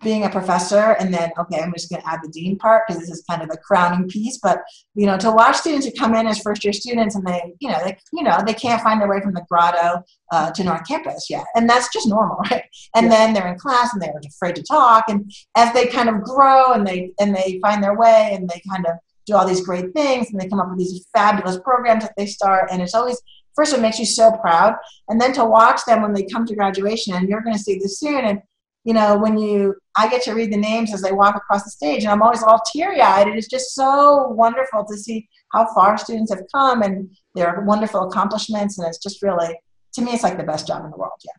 being 0.00 0.24
a 0.24 0.30
professor 0.30 0.96
and 1.00 1.12
then 1.12 1.30
okay 1.38 1.60
i'm 1.60 1.72
just 1.72 1.90
going 1.90 2.00
to 2.00 2.08
add 2.08 2.20
the 2.22 2.28
dean 2.28 2.56
part 2.56 2.84
because 2.86 3.00
this 3.00 3.10
is 3.10 3.24
kind 3.28 3.42
of 3.42 3.48
the 3.48 3.56
crowning 3.58 4.08
piece 4.08 4.38
but 4.38 4.60
you 4.94 5.06
know 5.06 5.16
to 5.16 5.30
watch 5.30 5.56
students 5.56 5.86
who 5.86 5.92
come 5.92 6.14
in 6.14 6.26
as 6.26 6.38
first 6.38 6.64
year 6.64 6.72
students 6.72 7.14
and 7.14 7.26
they 7.26 7.54
you 7.60 7.70
know 7.70 7.78
they 7.84 7.96
you 8.12 8.22
know 8.22 8.38
they 8.46 8.54
can't 8.54 8.82
find 8.82 9.00
their 9.00 9.08
way 9.08 9.20
from 9.20 9.34
the 9.34 9.44
grotto 9.48 10.02
uh, 10.32 10.50
to 10.50 10.64
north 10.64 10.86
campus 10.86 11.28
yet 11.28 11.44
and 11.54 11.68
that's 11.68 11.92
just 11.92 12.08
normal 12.08 12.36
right 12.50 12.64
and 12.94 13.06
yeah. 13.06 13.10
then 13.10 13.34
they're 13.34 13.48
in 13.48 13.58
class 13.58 13.92
and 13.92 14.02
they're 14.02 14.12
afraid 14.26 14.54
to 14.54 14.62
talk 14.62 15.04
and 15.08 15.30
as 15.56 15.72
they 15.72 15.86
kind 15.86 16.08
of 16.08 16.22
grow 16.22 16.72
and 16.72 16.86
they 16.86 17.12
and 17.20 17.34
they 17.34 17.58
find 17.62 17.82
their 17.82 17.96
way 17.96 18.30
and 18.32 18.48
they 18.48 18.60
kind 18.70 18.86
of 18.86 18.94
do 19.26 19.34
all 19.34 19.46
these 19.46 19.60
great 19.60 19.92
things 19.92 20.30
and 20.30 20.40
they 20.40 20.48
come 20.48 20.60
up 20.60 20.68
with 20.70 20.78
these 20.78 21.06
fabulous 21.14 21.58
programs 21.58 22.02
that 22.02 22.14
they 22.16 22.26
start 22.26 22.68
and 22.70 22.80
it's 22.80 22.94
always 22.94 23.20
first 23.54 23.74
it 23.74 23.80
makes 23.80 23.98
you 23.98 24.06
so 24.06 24.30
proud 24.32 24.74
and 25.08 25.20
then 25.20 25.32
to 25.32 25.44
watch 25.44 25.84
them 25.84 26.02
when 26.02 26.12
they 26.12 26.24
come 26.24 26.46
to 26.46 26.54
graduation 26.54 27.14
and 27.14 27.28
you're 27.28 27.42
going 27.42 27.56
to 27.56 27.62
see 27.62 27.78
this 27.78 27.98
soon 27.98 28.24
and 28.24 28.40
you 28.84 28.94
know, 28.94 29.18
when 29.18 29.38
you, 29.38 29.74
I 29.96 30.08
get 30.08 30.22
to 30.22 30.32
read 30.32 30.52
the 30.52 30.56
names 30.56 30.94
as 30.94 31.02
they 31.02 31.12
walk 31.12 31.36
across 31.36 31.64
the 31.64 31.70
stage, 31.70 32.04
and 32.04 32.12
I'm 32.12 32.22
always 32.22 32.42
all 32.42 32.60
teary 32.72 33.00
eyed. 33.00 33.28
It 33.28 33.36
is 33.36 33.48
just 33.48 33.74
so 33.74 34.28
wonderful 34.28 34.84
to 34.84 34.96
see 34.96 35.28
how 35.52 35.66
far 35.74 35.98
students 35.98 36.32
have 36.32 36.42
come 36.54 36.82
and 36.82 37.10
their 37.34 37.62
wonderful 37.66 38.08
accomplishments. 38.08 38.78
And 38.78 38.86
it's 38.86 38.98
just 38.98 39.22
really, 39.22 39.58
to 39.94 40.02
me, 40.02 40.12
it's 40.12 40.22
like 40.22 40.38
the 40.38 40.44
best 40.44 40.66
job 40.66 40.84
in 40.84 40.90
the 40.90 40.96
world. 40.96 41.20
Yeah. 41.24 41.32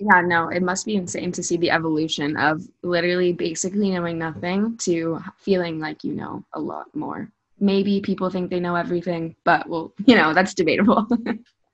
Yeah, 0.00 0.20
no, 0.20 0.48
it 0.48 0.62
must 0.62 0.86
be 0.86 0.94
insane 0.94 1.32
to 1.32 1.42
see 1.42 1.56
the 1.56 1.72
evolution 1.72 2.36
of 2.36 2.62
literally 2.82 3.32
basically 3.32 3.90
knowing 3.90 4.16
nothing 4.16 4.76
to 4.78 5.20
feeling 5.38 5.80
like 5.80 6.04
you 6.04 6.14
know 6.14 6.44
a 6.52 6.60
lot 6.60 6.94
more. 6.94 7.28
Maybe 7.58 8.00
people 8.00 8.30
think 8.30 8.48
they 8.48 8.60
know 8.60 8.76
everything, 8.76 9.34
but 9.42 9.68
well, 9.68 9.92
you 10.06 10.14
know, 10.14 10.32
that's 10.32 10.54
debatable. 10.54 11.08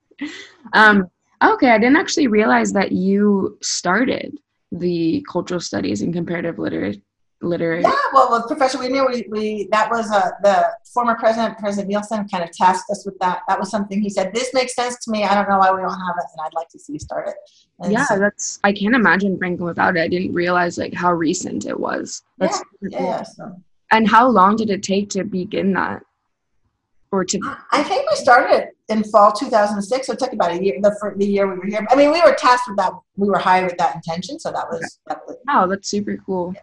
um, 0.73 1.11
okay, 1.45 1.71
I 1.71 1.79
didn't 1.79 1.97
actually 1.97 2.29
realize 2.29 2.73
that 2.73 2.93
you 2.93 3.59
started 3.61 4.39
the 4.79 5.25
cultural 5.31 5.61
studies 5.61 6.03
and 6.03 6.13
comparative 6.13 6.59
literature 6.59 7.01
literary. 7.45 7.83
Yeah, 7.83 7.95
well, 8.13 8.31
with 8.33 8.47
Professor 8.49 8.79
we 8.79 8.89
knew 8.89 9.07
we, 9.07 9.27
we 9.29 9.69
that 9.71 9.91
was 9.91 10.11
uh, 10.11 10.31
the 10.43 10.73
former 10.93 11.15
president, 11.17 11.59
President 11.59 11.89
Nielsen, 11.89 12.29
kind 12.29 12.43
of 12.43 12.51
tasked 12.51 12.91
us 12.91 13.05
with 13.05 13.19
that. 13.19 13.43
That 13.49 13.59
was 13.59 13.71
something 13.71 14.01
he 14.01 14.11
said. 14.11 14.35
This 14.35 14.53
makes 14.55 14.75
sense 14.75 14.97
to 15.05 15.11
me. 15.11 15.25
I 15.25 15.35
don't 15.35 15.49
know 15.49 15.59
why 15.59 15.71
we 15.71 15.81
don't 15.81 15.91
have 15.91 16.17
it, 16.19 16.25
and 16.33 16.47
I'd 16.47 16.55
like 16.55 16.69
to 16.71 16.79
see 16.79 16.95
you 16.95 16.99
start 16.99 17.29
it. 17.29 17.35
And 17.81 17.93
yeah, 17.93 18.07
so, 18.07 18.19
that's. 18.19 18.59
I 18.65 18.73
can't 18.73 18.95
imagine 18.95 19.39
Franklin 19.39 19.67
without 19.67 19.97
it. 19.97 20.01
I 20.01 20.09
didn't 20.09 20.33
realize 20.33 20.79
like 20.79 20.95
how 20.95 21.13
recent 21.13 21.67
it 21.67 21.79
was. 21.79 22.23
That's 22.39 22.63
yeah, 22.83 22.99
cool. 22.99 23.07
yeah. 23.07 23.23
So. 23.23 23.63
And 23.91 24.09
how 24.09 24.29
long 24.29 24.57
did 24.57 24.71
it 24.71 24.83
take 24.83 25.11
to 25.11 25.25
begin 25.25 25.73
that? 25.75 26.03
Or 27.13 27.25
to? 27.25 27.57
I 27.71 27.83
think 27.85 28.11
we 28.11 28.17
started 28.17 28.71
in 28.89 29.05
fall 29.05 29.33
2006. 29.33 30.07
So 30.07 30.13
it 30.13 30.19
took 30.19 30.33
about 30.33 30.53
a 30.53 30.63
year. 30.63 30.79
The 30.81 30.97
for 31.01 31.15
the 31.17 31.27
year 31.27 31.47
we 31.51 31.59
were 31.59 31.67
here. 31.67 31.87
I 31.91 31.95
mean, 31.95 32.11
we 32.13 32.21
were 32.21 32.35
tasked 32.35 32.69
with 32.69 32.77
that. 32.79 32.93
We 33.17 33.29
were 33.29 33.39
hired 33.39 33.67
with 33.67 33.79
that 33.79 33.97
intention. 33.97 34.39
So 34.39 34.51
that 34.53 34.67
was. 34.71 34.81
Okay. 34.81 34.91
That 35.09 35.21
was 35.27 35.37
wow, 35.47 35.67
that's 35.67 35.89
super 35.89 36.17
cool. 36.25 36.53
Yeah. 36.55 36.61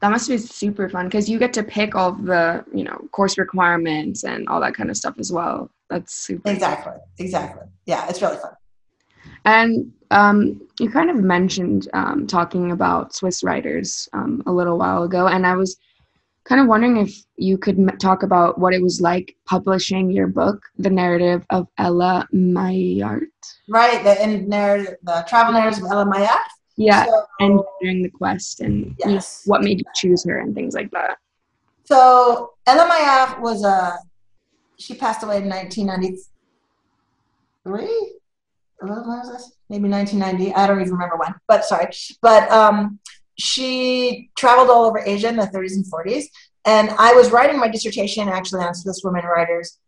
That 0.00 0.10
must 0.10 0.28
be 0.28 0.38
super 0.38 0.88
fun 0.88 1.06
because 1.06 1.28
you 1.28 1.40
get 1.40 1.52
to 1.54 1.64
pick 1.64 1.96
all 1.96 2.12
the 2.12 2.64
you 2.72 2.84
know 2.84 3.08
course 3.12 3.36
requirements 3.36 4.24
and 4.24 4.48
all 4.48 4.60
that 4.60 4.74
kind 4.74 4.90
of 4.90 4.96
stuff 4.96 5.16
as 5.18 5.32
well. 5.32 5.70
That's 5.90 6.14
super. 6.14 6.50
Exactly. 6.50 6.92
Fun. 6.92 7.00
Exactly. 7.18 7.66
Yeah, 7.86 8.08
it's 8.08 8.22
really 8.22 8.36
fun. 8.36 8.52
And 9.44 9.92
um, 10.10 10.60
you 10.78 10.90
kind 10.90 11.10
of 11.10 11.16
mentioned 11.16 11.88
um, 11.94 12.26
talking 12.26 12.70
about 12.70 13.14
Swiss 13.14 13.42
writers 13.42 14.08
um, 14.12 14.42
a 14.46 14.52
little 14.52 14.78
while 14.78 15.02
ago, 15.02 15.26
and 15.26 15.46
I 15.46 15.56
was 15.56 15.76
kind 16.48 16.60
of 16.62 16.66
wondering 16.66 16.96
if 16.96 17.14
you 17.36 17.58
could 17.58 17.78
m- 17.78 17.98
talk 17.98 18.22
about 18.22 18.58
what 18.58 18.72
it 18.72 18.80
was 18.82 19.02
like 19.02 19.36
publishing 19.44 20.10
your 20.10 20.26
book, 20.26 20.62
The 20.78 20.88
Narrative 20.88 21.44
of 21.50 21.68
Ella 21.76 22.26
Maillart. 22.34 23.26
Right, 23.68 24.02
the 24.02 24.14
narrative, 24.46 24.94
the 25.02 25.26
travel 25.28 25.52
narratives 25.52 25.84
of 25.84 25.92
Ella 25.92 26.06
Maillart. 26.06 26.46
Yeah, 26.76 27.04
so, 27.04 27.26
and 27.40 27.60
during 27.82 28.02
the 28.02 28.08
quest 28.08 28.60
and 28.60 28.96
yes. 29.04 29.42
what 29.44 29.62
made 29.62 29.80
you 29.80 29.84
choose 29.94 30.24
her 30.24 30.38
and 30.38 30.54
things 30.54 30.72
like 30.74 30.90
that. 30.92 31.18
So 31.84 32.54
Ella 32.66 32.88
Maillart 32.88 33.42
was 33.42 33.62
a, 33.64 33.98
she 34.78 34.94
passed 34.94 35.22
away 35.22 35.42
in 35.42 35.48
1993. 35.48 38.14
When 38.80 38.90
was 38.90 39.30
this? 39.30 39.52
Maybe 39.68 39.88
1990. 39.88 40.54
I 40.54 40.66
don't 40.66 40.80
even 40.80 40.92
remember 40.92 41.16
when, 41.16 41.34
but 41.46 41.64
sorry. 41.64 41.90
But 42.22 42.50
um, 42.50 43.00
she 43.38 44.30
traveled 44.36 44.68
all 44.68 44.84
over 44.84 44.98
Asia 44.98 45.28
in 45.28 45.36
the 45.36 45.46
30s 45.46 45.74
and 45.74 45.84
40s. 45.84 46.24
And 46.64 46.90
I 46.90 47.12
was 47.12 47.30
writing 47.30 47.58
my 47.58 47.68
dissertation 47.68 48.28
actually 48.28 48.62
on 48.62 48.74
Swiss 48.74 49.00
women 49.04 49.24
writers, 49.24 49.78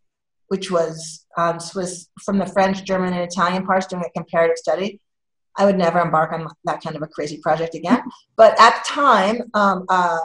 which 0.47 0.71
was 0.71 1.25
um, 1.37 1.59
Swiss 1.59 2.07
from 2.23 2.37
the 2.37 2.45
French, 2.45 2.83
German, 2.85 3.13
and 3.13 3.21
Italian 3.21 3.65
parts 3.65 3.87
doing 3.87 4.03
a 4.03 4.09
comparative 4.11 4.57
study. 4.57 4.99
I 5.57 5.65
would 5.65 5.77
never 5.77 5.99
embark 5.99 6.31
on 6.31 6.47
that 6.63 6.81
kind 6.81 6.95
of 6.95 7.01
a 7.01 7.07
crazy 7.07 7.37
project 7.37 7.75
again. 7.75 8.01
But 8.37 8.59
at 8.59 8.83
the 8.83 8.93
time, 8.93 9.41
um, 9.53 9.85
uh, 9.89 10.17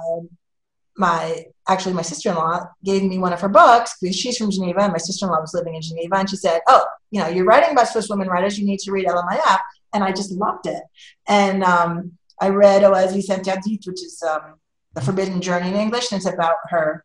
my 0.97 1.45
actually 1.69 1.93
my 1.93 2.03
sister-in-law 2.03 2.61
gave 2.85 3.03
me 3.03 3.19
one 3.19 3.33
of 3.33 3.41
her 3.41 3.49
books 3.49 3.97
because 4.01 4.17
she's 4.17 4.39
from 4.39 4.51
Geneva 4.51 4.83
and 4.83 4.93
my 4.93 4.99
sister-in-law 4.99 5.41
was 5.41 5.53
living 5.53 5.75
in 5.75 5.83
Geneva 5.83 6.17
and 6.17 6.31
she 6.31 6.37
said, 6.37 6.61
"Oh, 6.69 6.87
you 7.11 7.21
know, 7.21 7.29
you're 7.29 7.45
writing 7.45 7.73
about 7.73 7.89
Swiss 7.89 8.09
women 8.09 8.29
writers. 8.29 8.59
You 8.59 8.67
need 8.67 8.79
to 8.81 8.93
read 8.93 9.07
Maillart." 9.07 9.61
And 9.93 10.05
I 10.05 10.13
just 10.13 10.31
loved 10.31 10.67
it. 10.67 10.83
And 11.29 11.63
um, 11.65 12.13
I 12.41 12.49
read 12.49 12.85
Oasis 12.85 13.31
Interdites, 13.31 13.87
which 13.87 14.03
is 14.03 14.23
um, 14.23 14.57
The 14.95 15.01
Forbidden 15.01 15.41
Journey 15.41 15.69
in 15.69 15.75
English, 15.75 16.13
and 16.13 16.19
it's 16.19 16.31
about 16.31 16.57
her. 16.69 17.05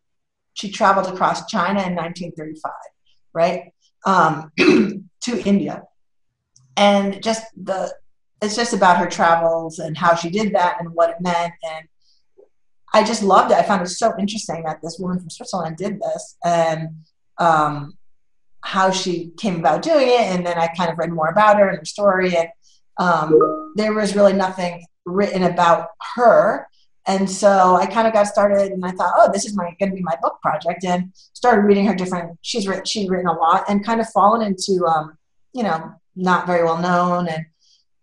She 0.54 0.70
traveled 0.70 1.06
across 1.06 1.46
China 1.46 1.82
in 1.82 1.94
1935, 1.94 2.72
right, 3.32 3.72
um, 4.04 4.52
to 5.22 5.42
India. 5.44 5.82
And 6.76 7.22
just 7.22 7.44
the, 7.56 7.94
it's 8.42 8.56
just 8.56 8.74
about 8.74 8.98
her 8.98 9.08
travels 9.08 9.78
and 9.78 9.96
how 9.96 10.14
she 10.14 10.28
did 10.28 10.54
that 10.54 10.76
and 10.80 10.90
what 10.90 11.10
it 11.10 11.16
meant. 11.20 11.54
And 11.62 11.88
I 12.92 13.04
just 13.04 13.22
loved 13.22 13.52
it. 13.52 13.56
I 13.56 13.62
found 13.62 13.82
it 13.82 13.88
so 13.88 14.12
interesting 14.18 14.64
that 14.64 14.80
this 14.82 14.98
woman 14.98 15.18
from 15.18 15.30
Switzerland 15.30 15.76
did 15.76 16.00
this 16.00 16.36
and 16.44 16.88
um, 17.38 17.96
how 18.60 18.90
she 18.90 19.32
came 19.38 19.56
about 19.56 19.82
doing 19.82 20.08
it. 20.08 20.20
And 20.20 20.44
then 20.44 20.58
I 20.58 20.68
kind 20.68 20.90
of 20.90 20.98
read 20.98 21.12
more 21.12 21.28
about 21.28 21.58
her 21.58 21.68
and 21.68 21.78
her 21.78 21.84
story. 21.84 22.36
And 22.36 22.48
um, 22.98 23.72
there 23.76 23.94
was 23.94 24.14
really 24.14 24.34
nothing 24.34 24.84
written 25.04 25.44
about 25.44 25.88
her. 26.14 26.68
And 27.06 27.28
so 27.28 27.76
I 27.76 27.86
kind 27.86 28.06
of 28.06 28.12
got 28.12 28.28
started 28.28 28.70
and 28.72 28.84
I 28.84 28.92
thought, 28.92 29.12
oh, 29.16 29.30
this 29.32 29.44
is 29.44 29.56
my 29.56 29.74
going 29.80 29.90
to 29.90 29.96
be 29.96 30.02
my 30.02 30.16
book 30.22 30.40
project 30.40 30.84
and 30.84 31.12
started 31.32 31.62
reading 31.62 31.86
her 31.86 31.94
different, 31.94 32.38
she's 32.42 32.68
written, 32.68 32.84
she'd 32.84 33.10
written 33.10 33.26
a 33.26 33.32
lot 33.32 33.64
and 33.68 33.84
kind 33.84 34.00
of 34.00 34.08
fallen 34.10 34.42
into, 34.42 34.86
um, 34.86 35.18
you 35.52 35.64
know, 35.64 35.92
not 36.14 36.46
very 36.46 36.62
well 36.62 36.78
known. 36.78 37.26
And 37.26 37.44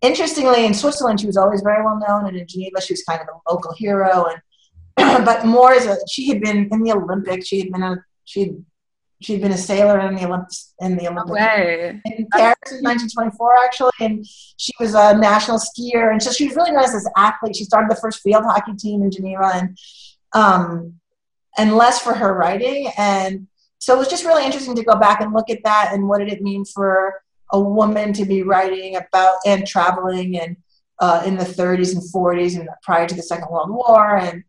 interestingly, 0.01 0.65
in 0.65 0.73
Switzerland, 0.73 1.21
she 1.21 1.27
was 1.27 1.38
always 1.38 1.62
very 1.62 1.83
well 1.83 1.99
known. 2.05 2.27
And 2.27 2.38
in 2.38 2.45
Geneva, 2.47 2.81
she 2.81 2.93
was 2.93 3.03
kind 3.03 3.21
of 3.21 3.27
a 3.27 3.53
local 3.53 3.73
hero. 3.73 4.25
And, 4.97 5.25
but 5.25 5.45
more 5.45 5.71
as 5.71 5.85
a, 5.85 5.97
she 6.09 6.27
had 6.27 6.41
been 6.41 6.67
in 6.71 6.83
the 6.83 6.91
Olympics. 6.91 7.47
She 7.47 7.59
had 7.59 7.71
been 7.71 7.83
a, 7.83 8.03
she 8.25 8.41
had 8.41 8.65
she'd 9.21 9.41
been 9.41 9.51
a 9.51 9.58
sailor 9.58 9.99
in 9.99 10.15
the 10.15 10.25
Olympics 10.25 10.73
in 10.79 10.95
the 10.97 11.08
Olympics. 11.08 11.32
in 12.05 12.27
Paris 12.32 12.71
in 12.71 12.84
1924 12.84 13.55
actually 13.63 13.91
and 13.99 14.25
she 14.58 14.73
was 14.79 14.93
a 14.93 15.17
national 15.17 15.58
skier 15.58 16.12
and 16.12 16.21
so 16.21 16.32
she 16.32 16.47
was 16.47 16.55
really 16.55 16.71
known 16.71 16.84
as 16.84 16.93
this 16.93 17.08
athlete. 17.17 17.55
She 17.55 17.63
started 17.65 17.89
the 17.89 17.99
first 17.99 18.21
field 18.21 18.43
hockey 18.45 18.73
team 18.73 19.03
in 19.03 19.12
Geneva 19.12 19.51
and 19.53 19.77
um, 20.34 20.93
and 21.58 21.75
less 21.75 21.99
for 22.01 22.13
her 22.13 22.34
writing 22.34 22.91
and 22.97 23.47
so 23.79 23.95
it 23.95 23.97
was 23.97 24.10
just 24.10 24.25
really 24.25 24.45
interesting 24.45 24.75
to 24.75 24.84
go 24.84 24.95
back 24.95 25.21
and 25.21 25.34
look 25.34 25.49
at 25.49 25.63
that 25.63 25.91
and 25.93 26.08
what 26.08 26.19
did 26.19 26.32
it 26.32 26.41
mean 26.41 26.65
for 26.65 27.21
a 27.51 27.60
woman 27.60 28.13
to 28.13 28.25
be 28.25 28.43
writing 28.43 28.95
about 28.95 29.38
and 29.45 29.65
traveling 29.65 30.39
and 30.39 30.55
uh, 30.99 31.23
in 31.25 31.38
the 31.38 31.45
30s 31.45 31.93
and 31.93 32.03
40s 32.13 32.60
and 32.60 32.69
prior 32.84 33.08
to 33.08 33.15
the 33.15 33.23
Second 33.23 33.49
World 33.49 33.69
War 33.69 34.17
and 34.17 34.43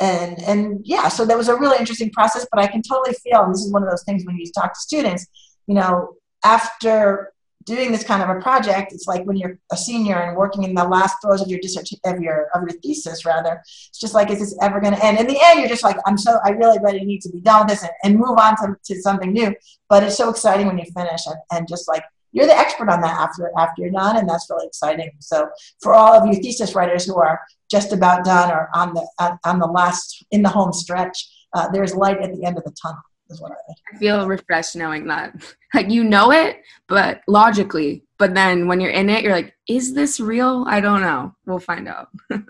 and 0.00 0.40
and 0.42 0.80
yeah 0.84 1.08
so 1.08 1.24
that 1.24 1.36
was 1.36 1.48
a 1.48 1.56
really 1.56 1.78
interesting 1.78 2.10
process 2.10 2.46
but 2.52 2.60
i 2.60 2.66
can 2.66 2.82
totally 2.82 3.14
feel 3.22 3.42
and 3.42 3.54
this 3.54 3.62
is 3.62 3.72
one 3.72 3.82
of 3.82 3.90
those 3.90 4.04
things 4.04 4.24
when 4.24 4.36
you 4.36 4.46
talk 4.52 4.72
to 4.72 4.80
students 4.80 5.26
you 5.66 5.74
know 5.74 6.14
after 6.44 7.32
doing 7.64 7.92
this 7.92 8.04
kind 8.04 8.22
of 8.22 8.34
a 8.34 8.40
project 8.40 8.92
it's 8.92 9.06
like 9.06 9.24
when 9.24 9.36
you're 9.36 9.58
a 9.72 9.76
senior 9.76 10.16
and 10.16 10.36
working 10.36 10.62
in 10.62 10.74
the 10.74 10.84
last 10.84 11.16
throes 11.20 11.42
of 11.42 11.48
your 11.48 11.58
dissertation 11.60 11.98
of 12.06 12.20
your 12.20 12.48
of 12.54 12.62
your 12.62 12.80
thesis 12.80 13.26
rather 13.26 13.62
it's 13.88 13.98
just 13.98 14.14
like 14.14 14.30
is 14.30 14.38
this 14.38 14.56
ever 14.62 14.80
going 14.80 14.94
to 14.94 15.04
end? 15.04 15.18
In 15.18 15.26
the 15.26 15.38
end 15.42 15.60
you're 15.60 15.68
just 15.68 15.82
like 15.82 15.96
i'm 16.06 16.16
so 16.16 16.38
i 16.44 16.50
really 16.50 16.78
really 16.82 17.04
need 17.04 17.20
to 17.22 17.30
be 17.30 17.40
done 17.40 17.66
with 17.66 17.70
this 17.70 17.82
and, 17.82 17.92
and 18.04 18.16
move 18.16 18.38
on 18.38 18.56
to, 18.56 18.76
to 18.84 19.02
something 19.02 19.32
new 19.32 19.54
but 19.88 20.02
it's 20.02 20.16
so 20.16 20.30
exciting 20.30 20.66
when 20.66 20.78
you 20.78 20.86
finish 20.96 21.26
and, 21.26 21.36
and 21.52 21.68
just 21.68 21.88
like 21.88 22.04
you're 22.32 22.46
the 22.46 22.56
expert 22.56 22.88
on 22.88 23.00
that 23.00 23.18
after 23.18 23.50
after 23.58 23.82
you're 23.82 23.90
done 23.90 24.16
and 24.16 24.28
that's 24.28 24.48
really 24.50 24.66
exciting. 24.66 25.10
So 25.20 25.48
for 25.82 25.94
all 25.94 26.12
of 26.12 26.26
you 26.26 26.40
thesis 26.40 26.74
writers 26.74 27.06
who 27.06 27.16
are 27.16 27.40
just 27.70 27.92
about 27.92 28.24
done 28.24 28.50
or 28.50 28.68
on 28.74 28.94
the 28.94 29.38
on 29.44 29.58
the 29.58 29.66
last 29.66 30.24
in 30.30 30.42
the 30.42 30.48
home 30.48 30.72
stretch 30.72 31.28
uh, 31.54 31.68
there's 31.72 31.94
light 31.94 32.20
at 32.20 32.34
the 32.34 32.44
end 32.44 32.58
of 32.58 32.64
the 32.64 32.74
tunnel 32.80 33.00
is 33.30 33.40
what 33.40 33.52
I, 33.52 33.94
I 33.94 33.98
feel 33.98 34.26
refreshed 34.26 34.76
knowing 34.76 35.06
that. 35.08 35.34
Like 35.74 35.90
you 35.90 36.02
know 36.02 36.32
it 36.32 36.62
but 36.88 37.20
logically 37.28 38.02
but 38.18 38.34
then 38.34 38.68
when 38.68 38.80
you're 38.80 38.90
in 38.90 39.10
it 39.10 39.22
you're 39.22 39.34
like 39.34 39.54
is 39.68 39.92
this 39.92 40.18
real? 40.18 40.64
I 40.66 40.80
don't 40.80 41.02
know. 41.02 41.34
We'll 41.46 41.58
find 41.58 41.88
out. 41.88 42.08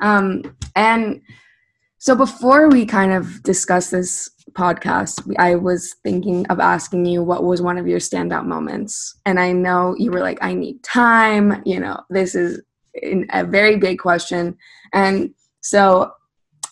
Um 0.00 0.56
and 0.74 1.22
So 1.98 2.14
before 2.14 2.68
we 2.68 2.84
kind 2.84 3.12
of 3.12 3.42
discuss 3.42 3.90
this 3.90 4.28
podcast, 4.54 5.34
I 5.38 5.56
was 5.56 5.94
thinking 6.02 6.46
of 6.46 6.60
asking 6.60 7.06
you 7.06 7.22
what 7.22 7.44
was 7.44 7.60
one 7.60 7.78
of 7.78 7.86
your 7.86 7.98
standout 7.98 8.46
moments. 8.46 9.18
And 9.26 9.38
I 9.38 9.52
know 9.52 9.94
you 9.98 10.10
were 10.10 10.20
like, 10.20 10.38
I 10.40 10.54
need 10.54 10.82
time. 10.82 11.62
You 11.64 11.80
know, 11.80 12.00
this 12.10 12.34
is 12.34 12.60
a 13.02 13.44
very 13.44 13.76
big 13.76 13.98
question. 13.98 14.56
And 14.92 15.34
so 15.60 16.12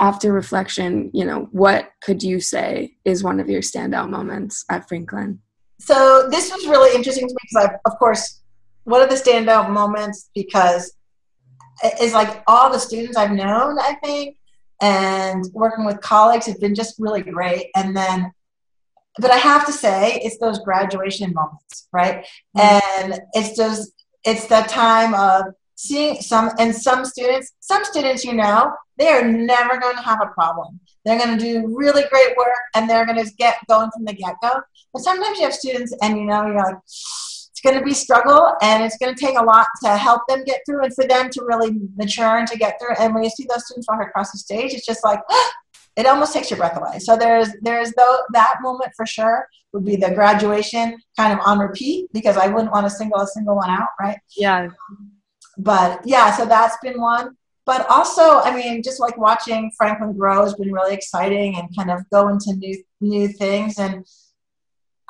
after 0.00 0.32
reflection, 0.32 1.10
you 1.12 1.24
know, 1.24 1.48
what 1.52 1.90
could 2.02 2.22
you 2.22 2.40
say 2.40 2.96
is 3.04 3.22
one 3.22 3.40
of 3.40 3.48
your 3.48 3.62
standout 3.62 4.10
moments 4.10 4.64
at 4.70 4.88
Franklin? 4.88 5.40
So 5.80 6.28
this 6.30 6.50
was 6.52 6.66
really 6.66 6.94
interesting 6.94 7.28
to 7.28 7.32
me 7.32 7.38
because 7.42 7.70
I, 7.70 7.90
of 7.90 7.98
course, 7.98 8.42
one 8.84 9.02
of 9.02 9.08
the 9.08 9.16
standout 9.16 9.70
moments 9.70 10.30
because 10.34 10.92
eh, 11.82 11.90
is 12.00 12.12
like 12.12 12.42
all 12.46 12.70
the 12.70 12.78
students 12.78 13.16
I've 13.16 13.32
known, 13.32 13.78
I 13.78 13.94
think, 14.02 14.36
and 14.82 15.44
working 15.52 15.84
with 15.84 16.00
colleagues 16.00 16.46
have 16.46 16.60
been 16.60 16.74
just 16.74 16.96
really 16.98 17.22
great. 17.22 17.68
And 17.76 17.96
then, 17.96 18.32
but 19.18 19.30
I 19.30 19.36
have 19.36 19.64
to 19.66 19.72
say, 19.72 20.20
it's 20.22 20.38
those 20.38 20.58
graduation 20.58 21.32
moments, 21.32 21.88
right? 21.92 22.26
Mm-hmm. 22.56 23.12
And 23.12 23.20
it's 23.32 23.56
those, 23.56 23.92
it's 24.24 24.46
that 24.48 24.68
time 24.68 25.14
of 25.14 25.54
seeing 25.76 26.20
some, 26.20 26.50
and 26.58 26.74
some 26.74 27.04
students, 27.04 27.52
some 27.60 27.84
students, 27.84 28.24
you 28.24 28.34
know, 28.34 28.72
they 28.98 29.08
are 29.08 29.24
never 29.24 29.78
going 29.78 29.96
to 29.96 30.02
have 30.02 30.20
a 30.20 30.26
problem. 30.26 30.80
They're 31.04 31.18
going 31.18 31.38
to 31.38 31.44
do 31.44 31.74
really 31.76 32.02
great 32.10 32.36
work 32.36 32.58
and 32.74 32.90
they're 32.90 33.06
going 33.06 33.24
to 33.24 33.32
get 33.34 33.58
going 33.68 33.90
from 33.92 34.04
the 34.04 34.12
get 34.12 34.34
go. 34.42 34.60
But 34.92 35.02
sometimes 35.02 35.38
you 35.38 35.44
have 35.44 35.54
students 35.54 35.94
and 36.02 36.18
you 36.18 36.24
know, 36.24 36.46
you're 36.46 36.56
like, 36.56 36.76
going 37.62 37.78
to 37.78 37.84
be 37.84 37.94
struggle 37.94 38.54
and 38.60 38.82
it's 38.82 38.96
going 38.98 39.14
to 39.14 39.20
take 39.20 39.38
a 39.38 39.42
lot 39.42 39.68
to 39.84 39.96
help 39.96 40.22
them 40.28 40.44
get 40.44 40.60
through 40.66 40.84
and 40.84 40.94
for 40.94 41.06
them 41.06 41.30
to 41.30 41.44
really 41.44 41.72
mature 41.96 42.38
and 42.38 42.48
to 42.48 42.58
get 42.58 42.78
through. 42.80 42.94
And 42.98 43.14
when 43.14 43.22
you 43.22 43.30
see 43.30 43.46
those 43.48 43.64
students 43.66 43.88
walk 43.88 44.02
across 44.02 44.32
the 44.32 44.38
stage 44.38 44.72
it's 44.72 44.86
just 44.86 45.04
like 45.04 45.20
it 45.96 46.06
almost 46.06 46.32
takes 46.32 46.50
your 46.50 46.58
breath 46.58 46.76
away. 46.76 46.98
So 46.98 47.16
there's 47.16 47.48
there's 47.62 47.92
though 47.92 48.18
that 48.32 48.56
moment 48.62 48.92
for 48.96 49.06
sure 49.06 49.46
would 49.72 49.84
be 49.84 49.96
the 49.96 50.10
graduation 50.10 50.98
kind 51.16 51.32
of 51.32 51.38
on 51.46 51.58
repeat 51.58 52.08
because 52.12 52.36
i 52.36 52.46
wouldn't 52.46 52.72
want 52.72 52.84
to 52.84 52.90
single 52.90 53.20
a 53.20 53.26
single 53.26 53.56
one 53.56 53.70
out 53.70 53.88
right? 54.00 54.18
Yeah. 54.36 54.68
But 55.58 56.00
yeah 56.04 56.34
so 56.34 56.44
that's 56.46 56.76
been 56.82 57.00
one. 57.00 57.36
But 57.64 57.88
also 57.88 58.40
i 58.40 58.54
mean 58.54 58.82
just 58.82 58.98
like 58.98 59.16
watching 59.16 59.70
franklin 59.76 60.16
grow 60.16 60.42
has 60.42 60.54
been 60.54 60.72
really 60.72 60.94
exciting 60.94 61.56
and 61.56 61.68
kind 61.76 61.90
of 61.90 62.08
go 62.10 62.28
into 62.28 62.54
new 62.56 62.82
new 63.00 63.28
things. 63.28 63.78
And 63.78 64.04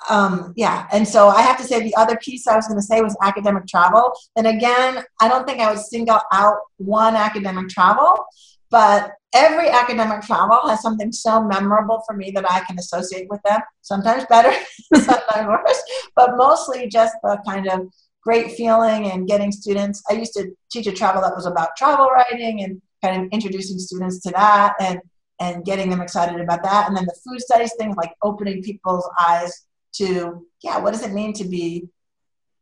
um, 0.09 0.53
yeah, 0.57 0.87
and 0.93 1.07
so 1.07 1.29
I 1.29 1.43
have 1.43 1.57
to 1.59 1.65
say 1.65 1.83
the 1.83 1.95
other 1.97 2.17
piece 2.17 2.47
I 2.47 2.57
was 2.57 2.67
going 2.67 2.79
to 2.79 2.87
say 2.87 3.01
was 3.01 3.17
academic 3.23 3.67
travel. 3.67 4.12
And 4.37 4.47
again, 4.47 5.05
I 5.21 5.29
don't 5.29 5.47
think 5.47 5.61
I 5.61 5.71
would 5.71 5.81
single 5.81 6.21
out 6.33 6.57
one 6.79 7.15
academic 7.17 7.69
travel, 7.69 8.25
but 8.71 9.12
every 9.35 9.69
academic 9.69 10.23
travel 10.23 10.61
has 10.69 10.83
something 10.83 11.12
so 11.12 11.43
memorable 11.43 12.03
for 12.07 12.17
me 12.17 12.31
that 12.33 12.51
I 12.51 12.61
can 12.61 12.79
associate 12.79 13.29
with 13.31 13.41
them. 13.45 13.61
Sometimes 13.83 14.25
better, 14.27 14.53
sometimes 14.95 15.47
worse, 15.47 15.83
but 16.17 16.37
mostly 16.37 16.88
just 16.88 17.15
the 17.23 17.38
kind 17.47 17.69
of 17.69 17.88
great 18.23 18.53
feeling 18.53 19.11
and 19.11 19.27
getting 19.27 19.53
students. 19.53 20.03
I 20.11 20.15
used 20.15 20.33
to 20.35 20.51
teach 20.71 20.87
a 20.87 20.93
travel 20.93 21.23
that 21.23 21.35
was 21.35 21.47
about 21.47 21.77
travel 21.77 22.07
writing 22.07 22.62
and 22.62 22.81
kind 23.05 23.23
of 23.23 23.29
introducing 23.33 23.79
students 23.79 24.21
to 24.21 24.31
that 24.31 24.75
and 24.81 25.01
and 25.41 25.65
getting 25.65 25.91
them 25.91 26.01
excited 26.01 26.41
about 26.41 26.62
that. 26.62 26.87
And 26.87 26.97
then 26.97 27.05
the 27.05 27.17
food 27.25 27.41
studies 27.41 27.75
thing, 27.77 27.95
like 27.97 28.12
opening 28.23 28.62
people's 28.62 29.09
eyes 29.19 29.67
to 29.94 30.46
yeah 30.62 30.78
what 30.78 30.92
does 30.92 31.02
it 31.02 31.12
mean 31.12 31.33
to 31.35 31.44
be 31.44 31.88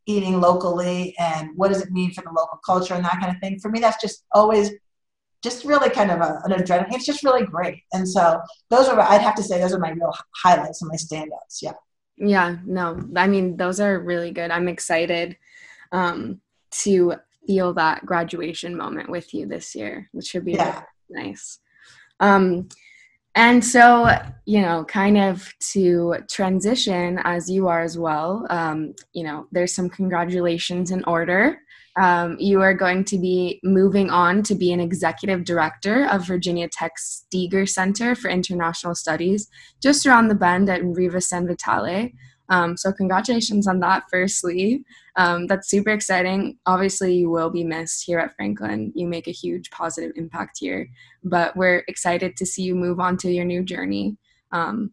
eating 0.05 0.39
locally? 0.39 1.15
And 1.19 1.49
what 1.55 1.69
does 1.69 1.81
it 1.81 1.91
mean 1.91 2.11
for 2.11 2.21
the 2.21 2.31
local 2.31 2.59
culture 2.65 2.93
and 2.93 3.05
that 3.05 3.19
kind 3.19 3.33
of 3.33 3.39
thing? 3.39 3.59
For 3.59 3.69
me 3.69 3.79
that's 3.79 4.01
just 4.01 4.25
always 4.33 4.71
just 5.43 5.65
really 5.65 5.89
kind 5.89 6.11
of 6.11 6.21
a, 6.21 6.41
an 6.45 6.51
adrenaline. 6.51 6.93
It's 6.93 7.05
just 7.05 7.23
really 7.23 7.45
great. 7.45 7.81
And 7.93 8.07
so 8.07 8.41
those 8.69 8.87
are 8.87 8.99
i'd 8.99 9.21
have 9.21 9.35
to 9.35 9.43
say 9.43 9.59
those 9.59 9.73
are 9.73 9.79
my 9.79 9.91
real 9.91 10.13
highlights 10.35 10.81
and 10.81 10.89
my 10.89 10.95
standouts. 10.95 11.61
Yeah. 11.61 11.73
Yeah 12.17 12.57
no 12.65 13.01
i 13.15 13.27
mean 13.27 13.57
those 13.57 13.79
are 13.79 13.99
really 13.99 14.31
good. 14.31 14.51
I'm 14.51 14.67
excited 14.67 15.37
um, 15.91 16.39
to 16.71 17.15
feel 17.45 17.73
that 17.73 18.05
graduation 18.05 18.77
moment 18.77 19.09
with 19.09 19.33
you 19.33 19.45
this 19.45 19.75
year 19.75 20.09
which 20.11 20.27
should 20.27 20.45
be 20.45 20.53
yeah. 20.53 20.83
really 21.09 21.27
nice. 21.29 21.59
Um, 22.19 22.69
and 23.35 23.63
so, 23.63 24.09
you 24.45 24.61
know, 24.61 24.83
kind 24.85 25.17
of 25.17 25.53
to 25.71 26.15
transition 26.29 27.19
as 27.23 27.49
you 27.49 27.67
are 27.67 27.81
as 27.81 27.97
well, 27.97 28.45
um, 28.49 28.93
you 29.13 29.23
know, 29.23 29.47
there's 29.51 29.73
some 29.73 29.89
congratulations 29.89 30.91
in 30.91 31.03
order. 31.05 31.57
Um, 31.99 32.37
you 32.39 32.61
are 32.61 32.73
going 32.73 33.03
to 33.05 33.17
be 33.17 33.59
moving 33.63 34.09
on 34.09 34.43
to 34.43 34.55
be 34.55 34.71
an 34.71 34.79
executive 34.79 35.43
director 35.43 36.07
of 36.07 36.25
Virginia 36.25 36.69
Tech's 36.69 37.25
Steger 37.25 37.65
Center 37.65 38.15
for 38.15 38.29
International 38.29 38.95
Studies, 38.95 39.47
just 39.81 40.05
around 40.05 40.27
the 40.27 40.35
bend 40.35 40.69
at 40.69 40.83
Riva 40.83 41.21
San 41.21 41.47
Vitale. 41.47 42.13
Um, 42.51 42.77
so, 42.77 42.91
congratulations 42.91 43.65
on 43.65 43.79
that, 43.79 44.03
firstly. 44.11 44.83
Um, 45.15 45.47
that's 45.47 45.69
super 45.69 45.89
exciting. 45.89 46.57
Obviously, 46.65 47.15
you 47.15 47.29
will 47.29 47.49
be 47.49 47.63
missed 47.63 48.05
here 48.05 48.19
at 48.19 48.35
Franklin. 48.35 48.91
You 48.93 49.07
make 49.07 49.27
a 49.27 49.31
huge 49.31 49.71
positive 49.71 50.11
impact 50.15 50.57
here, 50.59 50.87
but 51.23 51.55
we're 51.55 51.83
excited 51.87 52.35
to 52.37 52.45
see 52.45 52.61
you 52.61 52.75
move 52.75 52.99
on 52.99 53.17
to 53.17 53.31
your 53.31 53.45
new 53.45 53.63
journey. 53.63 54.17
Um, 54.51 54.91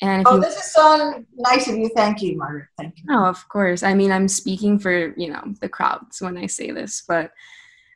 and 0.00 0.24
oh, 0.28 0.36
you, 0.36 0.42
this 0.42 0.56
is 0.56 0.72
so 0.72 1.24
nice 1.36 1.66
of 1.66 1.76
you. 1.76 1.90
Thank 1.96 2.22
you, 2.22 2.36
Margaret. 2.36 2.68
Thank 2.78 2.98
you. 2.98 3.04
Oh, 3.10 3.24
of 3.24 3.48
course. 3.48 3.82
I 3.82 3.94
mean, 3.94 4.12
I'm 4.12 4.28
speaking 4.28 4.78
for 4.78 5.12
you 5.16 5.30
know 5.30 5.42
the 5.60 5.68
crowds 5.68 6.20
when 6.20 6.36
I 6.36 6.46
say 6.46 6.70
this, 6.70 7.02
but 7.08 7.32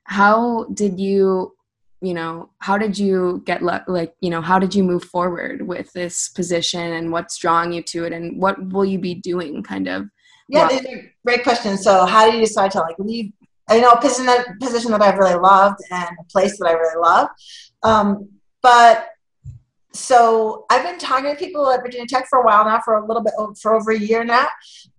how 0.04 0.64
did 0.74 0.98
you 0.98 1.54
you 2.02 2.12
know 2.12 2.50
how 2.58 2.76
did 2.76 2.98
you 2.98 3.42
get 3.46 3.62
le- 3.62 3.84
like 3.86 4.14
you 4.20 4.28
know 4.28 4.40
how 4.40 4.58
did 4.58 4.74
you 4.74 4.82
move 4.82 5.04
forward 5.04 5.66
with 5.66 5.92
this 5.92 6.28
position 6.28 6.92
and 6.92 7.12
what's 7.12 7.38
drawing 7.38 7.72
you 7.72 7.82
to 7.82 8.04
it 8.04 8.12
and 8.12 8.40
what 8.40 8.62
will 8.72 8.84
you 8.84 8.98
be 8.98 9.14
doing 9.14 9.62
kind 9.62 9.88
of? 9.88 10.08
Yeah 10.48 10.68
these 10.68 10.84
are 10.84 11.12
great 11.24 11.44
questions. 11.44 11.82
So 11.82 12.04
how 12.04 12.26
did 12.26 12.34
you 12.34 12.40
decide 12.40 12.72
to 12.72 12.80
like 12.80 12.98
leave? 12.98 13.32
You 13.70 13.80
know 13.80 13.92
a 13.92 14.00
position 14.00 14.26
that 14.26 14.46
position 14.60 14.90
that 14.90 15.00
i've 15.00 15.16
really 15.16 15.38
loved 15.38 15.78
and 15.90 16.10
a 16.20 16.24
place 16.24 16.58
that 16.58 16.66
i 16.66 16.72
really 16.72 17.00
love. 17.00 17.28
Um, 17.82 18.28
but 18.60 19.06
so 19.94 20.64
I've 20.70 20.84
been 20.84 20.98
talking 20.98 21.30
to 21.30 21.36
people 21.36 21.70
at 21.70 21.82
Virginia 21.82 22.06
Tech 22.06 22.26
for 22.28 22.40
a 22.40 22.44
while 22.44 22.64
now, 22.64 22.80
for 22.80 22.96
a 22.96 23.06
little 23.06 23.22
bit 23.22 23.34
for 23.60 23.74
over 23.74 23.90
a 23.90 23.98
year 23.98 24.24
now, 24.24 24.46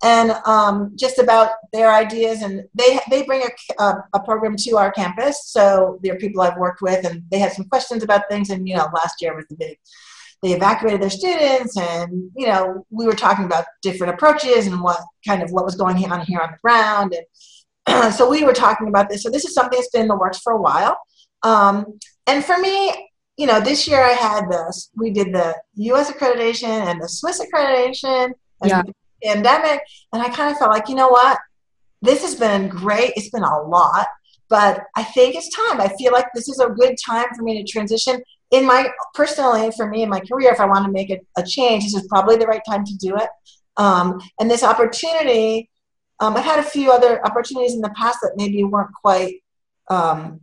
and 0.02 0.30
um, 0.46 0.92
just 0.94 1.18
about 1.18 1.50
their 1.72 1.92
ideas. 1.92 2.42
And 2.42 2.64
they 2.74 3.00
they 3.10 3.24
bring 3.24 3.42
a, 3.42 3.82
a, 3.82 4.04
a, 4.14 4.20
program 4.20 4.54
to 4.56 4.76
our 4.76 4.92
campus, 4.92 5.46
so 5.46 5.98
they're 6.02 6.16
people 6.16 6.42
I've 6.42 6.58
worked 6.58 6.80
with, 6.80 7.04
and 7.04 7.24
they 7.30 7.38
had 7.38 7.52
some 7.52 7.64
questions 7.66 8.04
about 8.04 8.22
things. 8.30 8.50
And 8.50 8.68
you 8.68 8.76
know, 8.76 8.88
last 8.94 9.20
year 9.20 9.34
was 9.34 9.46
the 9.48 9.56
big. 9.56 9.78
They 10.42 10.52
evacuated 10.52 11.02
their 11.02 11.10
students, 11.10 11.76
and 11.76 12.30
you 12.36 12.46
know, 12.46 12.86
we 12.90 13.06
were 13.06 13.14
talking 13.14 13.46
about 13.46 13.64
different 13.82 14.14
approaches 14.14 14.66
and 14.66 14.80
what 14.80 15.00
kind 15.26 15.42
of 15.42 15.50
what 15.50 15.64
was 15.64 15.74
going 15.74 16.04
on 16.10 16.20
here 16.20 16.40
on 16.40 16.52
the 16.52 16.58
ground, 16.62 17.16
and 17.86 18.14
so 18.14 18.30
we 18.30 18.44
were 18.44 18.52
talking 18.52 18.88
about 18.88 19.08
this. 19.08 19.22
So 19.22 19.30
this 19.30 19.44
is 19.44 19.54
something 19.54 19.76
that's 19.76 19.90
been 19.90 20.02
in 20.02 20.08
the 20.08 20.16
works 20.16 20.38
for 20.38 20.52
a 20.52 20.60
while. 20.60 20.98
Um, 21.42 21.98
and 22.26 22.44
for 22.44 22.56
me, 22.58 23.10
you 23.36 23.46
know, 23.46 23.60
this 23.60 23.88
year 23.88 24.02
I 24.02 24.10
had 24.10 24.48
this. 24.48 24.90
We 24.94 25.10
did 25.10 25.32
the 25.32 25.56
U.S. 25.74 26.10
accreditation 26.10 26.68
and 26.68 27.02
the 27.02 27.08
Swiss 27.08 27.40
accreditation 27.40 28.32
and 28.60 28.70
yeah. 28.70 28.82
the 28.82 28.94
pandemic, 29.22 29.80
and 30.12 30.22
I 30.22 30.28
kind 30.28 30.52
of 30.52 30.58
felt 30.58 30.70
like, 30.70 30.88
you 30.88 30.94
know 30.94 31.08
what, 31.08 31.38
this 32.02 32.22
has 32.22 32.34
been 32.34 32.68
great. 32.68 33.12
It's 33.16 33.30
been 33.30 33.42
a 33.42 33.62
lot, 33.62 34.06
but 34.48 34.84
I 34.94 35.02
think 35.02 35.34
it's 35.34 35.48
time. 35.54 35.80
I 35.80 35.88
feel 35.96 36.12
like 36.12 36.26
this 36.34 36.48
is 36.48 36.60
a 36.60 36.68
good 36.68 36.94
time 37.04 37.26
for 37.36 37.42
me 37.42 37.62
to 37.62 37.70
transition 37.70 38.22
in 38.50 38.66
my 38.66 38.88
personally 39.14 39.70
for 39.76 39.88
me 39.88 40.02
in 40.02 40.08
my 40.08 40.20
career. 40.20 40.52
If 40.52 40.60
I 40.60 40.66
want 40.66 40.84
to 40.84 40.92
make 40.92 41.10
a, 41.10 41.18
a 41.36 41.42
change, 41.44 41.84
this 41.84 41.94
is 41.94 42.06
probably 42.08 42.36
the 42.36 42.46
right 42.46 42.62
time 42.68 42.84
to 42.84 42.94
do 42.96 43.16
it. 43.16 43.28
Um, 43.76 44.20
and 44.38 44.50
this 44.50 44.62
opportunity, 44.62 45.70
um, 46.20 46.36
I've 46.36 46.44
had 46.44 46.60
a 46.60 46.62
few 46.62 46.92
other 46.92 47.24
opportunities 47.26 47.74
in 47.74 47.80
the 47.80 47.92
past 47.96 48.18
that 48.22 48.34
maybe 48.36 48.62
weren't 48.62 48.92
quite 49.02 49.42
um, 49.90 50.40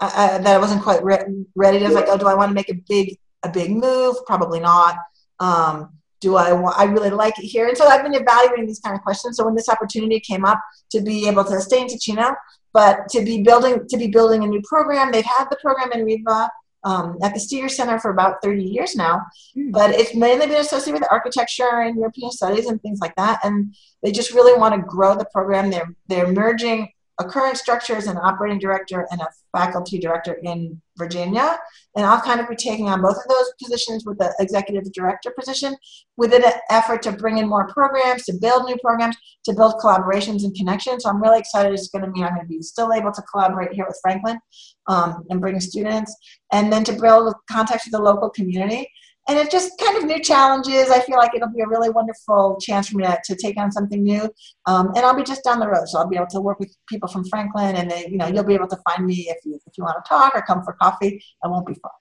I, 0.00 0.38
that 0.38 0.46
I 0.46 0.58
wasn't 0.58 0.82
quite 0.82 1.02
re- 1.02 1.44
ready. 1.54 1.78
I 1.78 1.88
was 1.88 1.94
like, 1.94 2.06
oh, 2.08 2.16
do 2.16 2.26
I 2.26 2.34
want 2.34 2.50
to 2.50 2.54
make 2.54 2.68
a 2.68 2.80
big 2.88 3.18
a 3.42 3.48
big 3.48 3.70
move? 3.70 4.16
Probably 4.26 4.60
not. 4.60 4.96
Um, 5.40 5.90
do 6.20 6.36
I 6.36 6.52
want? 6.52 6.78
I 6.78 6.84
really 6.84 7.10
like 7.10 7.38
it 7.38 7.44
here, 7.44 7.68
and 7.68 7.76
so 7.76 7.86
I've 7.86 8.02
been 8.02 8.14
evaluating 8.14 8.66
these 8.66 8.80
kind 8.80 8.96
of 8.96 9.02
questions. 9.02 9.36
So 9.36 9.44
when 9.44 9.54
this 9.54 9.68
opportunity 9.68 10.20
came 10.20 10.44
up 10.44 10.60
to 10.90 11.00
be 11.00 11.28
able 11.28 11.44
to 11.44 11.60
stay 11.60 11.80
in 11.80 11.86
Ticino, 11.88 12.34
but 12.72 13.08
to 13.10 13.22
be 13.22 13.42
building 13.42 13.86
to 13.88 13.96
be 13.96 14.08
building 14.08 14.44
a 14.44 14.46
new 14.46 14.62
program, 14.62 15.12
they've 15.12 15.24
had 15.24 15.46
the 15.50 15.56
program 15.62 15.92
in 15.92 16.04
Riva 16.04 16.50
um, 16.84 17.18
at 17.22 17.34
the 17.34 17.40
Steger 17.40 17.68
Center 17.68 17.98
for 17.98 18.10
about 18.10 18.36
30 18.42 18.62
years 18.62 18.96
now, 18.96 19.22
mm. 19.56 19.72
but 19.72 19.90
it's 19.90 20.14
mainly 20.14 20.46
been 20.46 20.60
associated 20.60 21.00
with 21.00 21.08
architecture 21.10 21.82
and 21.82 21.96
European 21.96 22.30
studies 22.30 22.66
and 22.66 22.80
things 22.82 23.00
like 23.00 23.14
that. 23.16 23.40
And 23.44 23.74
they 24.02 24.12
just 24.12 24.32
really 24.32 24.58
want 24.58 24.74
to 24.74 24.82
grow 24.82 25.16
the 25.16 25.26
program. 25.32 25.70
They're 25.70 25.94
they're 26.08 26.32
merging 26.32 26.88
a 27.20 27.24
current 27.24 27.56
structure 27.56 27.96
as 27.96 28.06
an 28.06 28.16
operating 28.16 28.58
director 28.58 29.06
and 29.10 29.20
a 29.20 29.28
faculty 29.56 29.98
director 29.98 30.34
in 30.42 30.80
Virginia. 30.96 31.58
And 31.96 32.06
I'll 32.06 32.20
kind 32.20 32.40
of 32.40 32.48
be 32.48 32.54
taking 32.54 32.88
on 32.88 33.02
both 33.02 33.16
of 33.16 33.28
those 33.28 33.52
positions 33.62 34.04
with 34.06 34.18
the 34.18 34.32
executive 34.38 34.92
director 34.92 35.32
position 35.36 35.76
with 36.16 36.32
an 36.32 36.42
effort 36.70 37.02
to 37.02 37.12
bring 37.12 37.38
in 37.38 37.48
more 37.48 37.66
programs, 37.68 38.24
to 38.26 38.34
build 38.40 38.66
new 38.66 38.76
programs, 38.78 39.16
to 39.46 39.52
build 39.52 39.74
collaborations 39.82 40.44
and 40.44 40.54
connections. 40.54 41.02
So 41.02 41.10
I'm 41.10 41.22
really 41.22 41.38
excited 41.38 41.72
it's 41.72 41.88
going 41.88 42.04
to 42.04 42.10
mean 42.10 42.24
I'm 42.24 42.34
going 42.34 42.46
to 42.46 42.48
be 42.48 42.62
still 42.62 42.92
able 42.92 43.12
to 43.12 43.22
collaborate 43.22 43.72
here 43.72 43.86
with 43.86 43.98
Franklin 44.00 44.38
um, 44.86 45.24
and 45.30 45.40
bring 45.40 45.58
students, 45.60 46.14
and 46.52 46.72
then 46.72 46.84
to 46.84 46.92
build 46.92 47.34
contacts 47.50 47.86
with 47.86 47.92
the 47.92 48.02
local 48.02 48.30
community 48.30 48.88
and 49.28 49.38
it's 49.38 49.52
just 49.52 49.78
kind 49.78 49.98
of 49.98 50.04
new 50.04 50.20
challenges. 50.20 50.90
I 50.90 51.00
feel 51.00 51.16
like 51.16 51.34
it'll 51.34 51.52
be 51.52 51.60
a 51.60 51.68
really 51.68 51.90
wonderful 51.90 52.58
chance 52.60 52.88
for 52.88 52.96
me 52.96 53.04
to, 53.04 53.18
to 53.24 53.36
take 53.36 53.58
on 53.58 53.70
something 53.70 54.02
new. 54.02 54.30
Um, 54.66 54.88
and 54.96 54.98
I'll 54.98 55.14
be 55.14 55.22
just 55.22 55.44
down 55.44 55.60
the 55.60 55.68
road, 55.68 55.86
so 55.86 55.98
I'll 55.98 56.08
be 56.08 56.16
able 56.16 56.28
to 56.28 56.40
work 56.40 56.58
with 56.58 56.74
people 56.88 57.08
from 57.08 57.24
Franklin, 57.26 57.76
and 57.76 57.90
they, 57.90 58.08
you 58.10 58.16
know, 58.16 58.26
you'll 58.26 58.44
be 58.44 58.54
able 58.54 58.68
to 58.68 58.78
find 58.88 59.06
me 59.06 59.28
if 59.28 59.38
you 59.44 59.60
if 59.66 59.76
you 59.76 59.84
want 59.84 60.02
to 60.02 60.08
talk 60.08 60.34
or 60.34 60.42
come 60.42 60.62
for 60.62 60.72
coffee. 60.74 61.22
I 61.44 61.48
won't 61.48 61.66
be 61.66 61.74
far. 61.74 61.92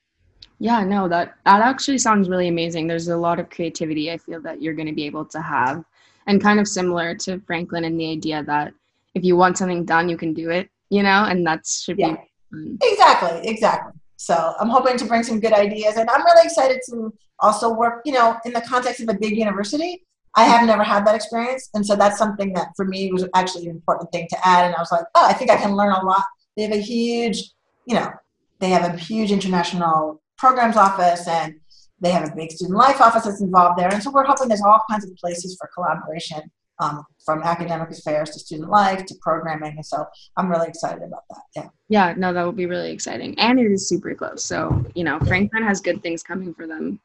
Yeah, 0.59 0.83
no, 0.83 1.07
that 1.09 1.35
that 1.45 1.61
actually 1.61 1.97
sounds 1.97 2.29
really 2.29 2.47
amazing. 2.47 2.87
There's 2.87 3.09
a 3.09 3.17
lot 3.17 3.39
of 3.39 3.49
creativity 3.49 4.11
I 4.11 4.17
feel 4.17 4.41
that 4.41 4.61
you're 4.61 4.73
going 4.73 4.87
to 4.87 4.95
be 4.95 5.05
able 5.05 5.25
to 5.25 5.41
have, 5.41 5.83
and 6.27 6.41
kind 6.41 6.59
of 6.59 6.67
similar 6.67 7.13
to 7.15 7.41
Franklin 7.41 7.83
and 7.83 7.99
the 7.99 8.09
idea 8.09 8.43
that 8.43 8.73
if 9.13 9.23
you 9.23 9.35
want 9.35 9.57
something 9.57 9.83
done, 9.83 10.07
you 10.07 10.17
can 10.17 10.33
do 10.33 10.49
it. 10.49 10.69
You 10.89 11.03
know, 11.03 11.25
and 11.25 11.45
that 11.45 11.67
should 11.67 11.99
yeah. 11.99 12.11
be. 12.11 12.15
Fun. 12.49 12.77
Exactly, 12.81 13.49
exactly. 13.49 13.91
So 14.17 14.53
I'm 14.59 14.69
hoping 14.69 14.97
to 14.97 15.05
bring 15.05 15.23
some 15.23 15.39
good 15.39 15.53
ideas, 15.53 15.95
and 15.95 16.09
I'm 16.09 16.25
really 16.25 16.45
excited 16.45 16.81
to 16.89 17.13
also 17.39 17.73
work, 17.73 18.01
you 18.03 18.11
know, 18.11 18.35
in 18.45 18.53
the 18.53 18.61
context 18.61 18.99
of 18.99 19.09
a 19.09 19.13
big 19.13 19.37
university. 19.37 20.03
I 20.35 20.43
have 20.43 20.65
never 20.67 20.83
had 20.83 21.05
that 21.07 21.15
experience, 21.15 21.69
and 21.73 21.85
so 21.85 21.95
that's 21.95 22.17
something 22.17 22.53
that 22.53 22.69
for 22.75 22.85
me 22.85 23.11
was 23.11 23.25
actually 23.35 23.65
an 23.65 23.71
important 23.71 24.11
thing 24.11 24.27
to 24.29 24.47
add. 24.47 24.65
And 24.65 24.75
I 24.75 24.79
was 24.79 24.91
like, 24.91 25.05
oh, 25.15 25.25
I 25.25 25.33
think 25.33 25.49
I 25.49 25.57
can 25.57 25.75
learn 25.75 25.93
a 25.93 26.03
lot. 26.03 26.25
They 26.55 26.63
have 26.63 26.73
a 26.73 26.81
huge, 26.81 27.51
you 27.85 27.95
know, 27.95 28.11
they 28.59 28.69
have 28.69 28.91
a 28.91 28.97
huge 28.97 29.31
international 29.31 30.21
programs 30.37 30.77
office, 30.77 31.27
and 31.27 31.55
they 31.99 32.11
have 32.11 32.27
a 32.27 32.35
big 32.35 32.51
student 32.51 32.77
life 32.77 33.01
office 33.01 33.23
that's 33.23 33.41
involved 33.41 33.79
there. 33.79 33.91
And 33.91 34.01
so 34.01 34.11
we're 34.11 34.25
hoping 34.25 34.47
there's 34.47 34.61
all 34.61 34.81
kinds 34.89 35.05
of 35.05 35.15
places 35.15 35.55
for 35.59 35.69
collaboration 35.73 36.41
um, 36.79 37.03
from 37.25 37.43
academic 37.43 37.91
affairs 37.91 38.29
to 38.31 38.39
student 38.39 38.69
life 38.69 39.05
to 39.05 39.15
programming. 39.21 39.73
And 39.75 39.85
so 39.85 40.05
I'm 40.37 40.49
really 40.49 40.67
excited 40.67 41.03
about 41.03 41.23
that. 41.29 41.41
Yeah. 41.55 41.69
Yeah, 41.89 42.13
no, 42.17 42.33
that 42.33 42.45
would 42.45 42.55
be 42.55 42.65
really 42.65 42.91
exciting. 42.91 43.37
And 43.39 43.59
it 43.59 43.71
is 43.71 43.87
super 43.87 44.13
close. 44.13 44.43
So, 44.43 44.85
you 44.95 45.03
know, 45.03 45.19
Franklin 45.19 45.63
has 45.63 45.81
good 45.81 46.01
things 46.01 46.23
coming 46.23 46.53
for 46.53 46.67
them 46.67 46.99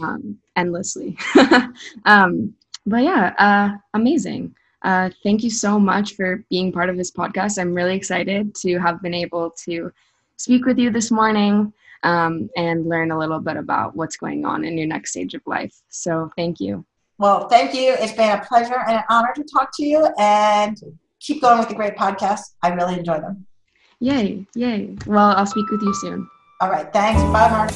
um, 0.00 0.38
endlessly. 0.56 1.16
um, 2.04 2.54
but 2.86 3.02
yeah, 3.02 3.34
uh, 3.38 3.76
amazing. 3.94 4.54
Uh, 4.82 5.10
thank 5.22 5.42
you 5.42 5.50
so 5.50 5.78
much 5.78 6.14
for 6.14 6.44
being 6.50 6.70
part 6.70 6.90
of 6.90 6.96
this 6.96 7.10
podcast. 7.10 7.58
I'm 7.58 7.74
really 7.74 7.96
excited 7.96 8.54
to 8.56 8.78
have 8.78 9.00
been 9.02 9.14
able 9.14 9.50
to 9.64 9.90
speak 10.36 10.66
with 10.66 10.78
you 10.78 10.90
this 10.90 11.10
morning 11.10 11.72
um, 12.02 12.50
and 12.56 12.86
learn 12.86 13.10
a 13.10 13.18
little 13.18 13.40
bit 13.40 13.56
about 13.56 13.96
what's 13.96 14.16
going 14.16 14.44
on 14.44 14.64
in 14.64 14.76
your 14.76 14.86
next 14.86 15.12
stage 15.12 15.32
of 15.32 15.40
life. 15.46 15.74
So, 15.88 16.30
thank 16.36 16.60
you. 16.60 16.84
Well, 17.24 17.48
thank 17.48 17.72
you. 17.72 17.96
It's 17.98 18.12
been 18.12 18.38
a 18.38 18.44
pleasure 18.44 18.84
and 18.86 18.96
an 18.98 19.04
honor 19.08 19.32
to 19.34 19.42
talk 19.44 19.70
to 19.78 19.82
you 19.82 20.06
and 20.18 20.78
keep 21.20 21.40
going 21.40 21.58
with 21.58 21.70
the 21.70 21.74
great 21.74 21.96
podcast. 21.96 22.42
I 22.62 22.68
really 22.68 22.98
enjoy 22.98 23.18
them. 23.18 23.46
Yay, 24.00 24.44
yay. 24.54 24.94
Well, 25.06 25.28
I'll 25.28 25.46
speak 25.46 25.70
with 25.70 25.80
you 25.80 25.94
soon. 25.94 26.28
All 26.60 26.68
right. 26.70 26.92
Thanks. 26.92 27.22
Bye, 27.32 27.48
Mark. 27.48 27.70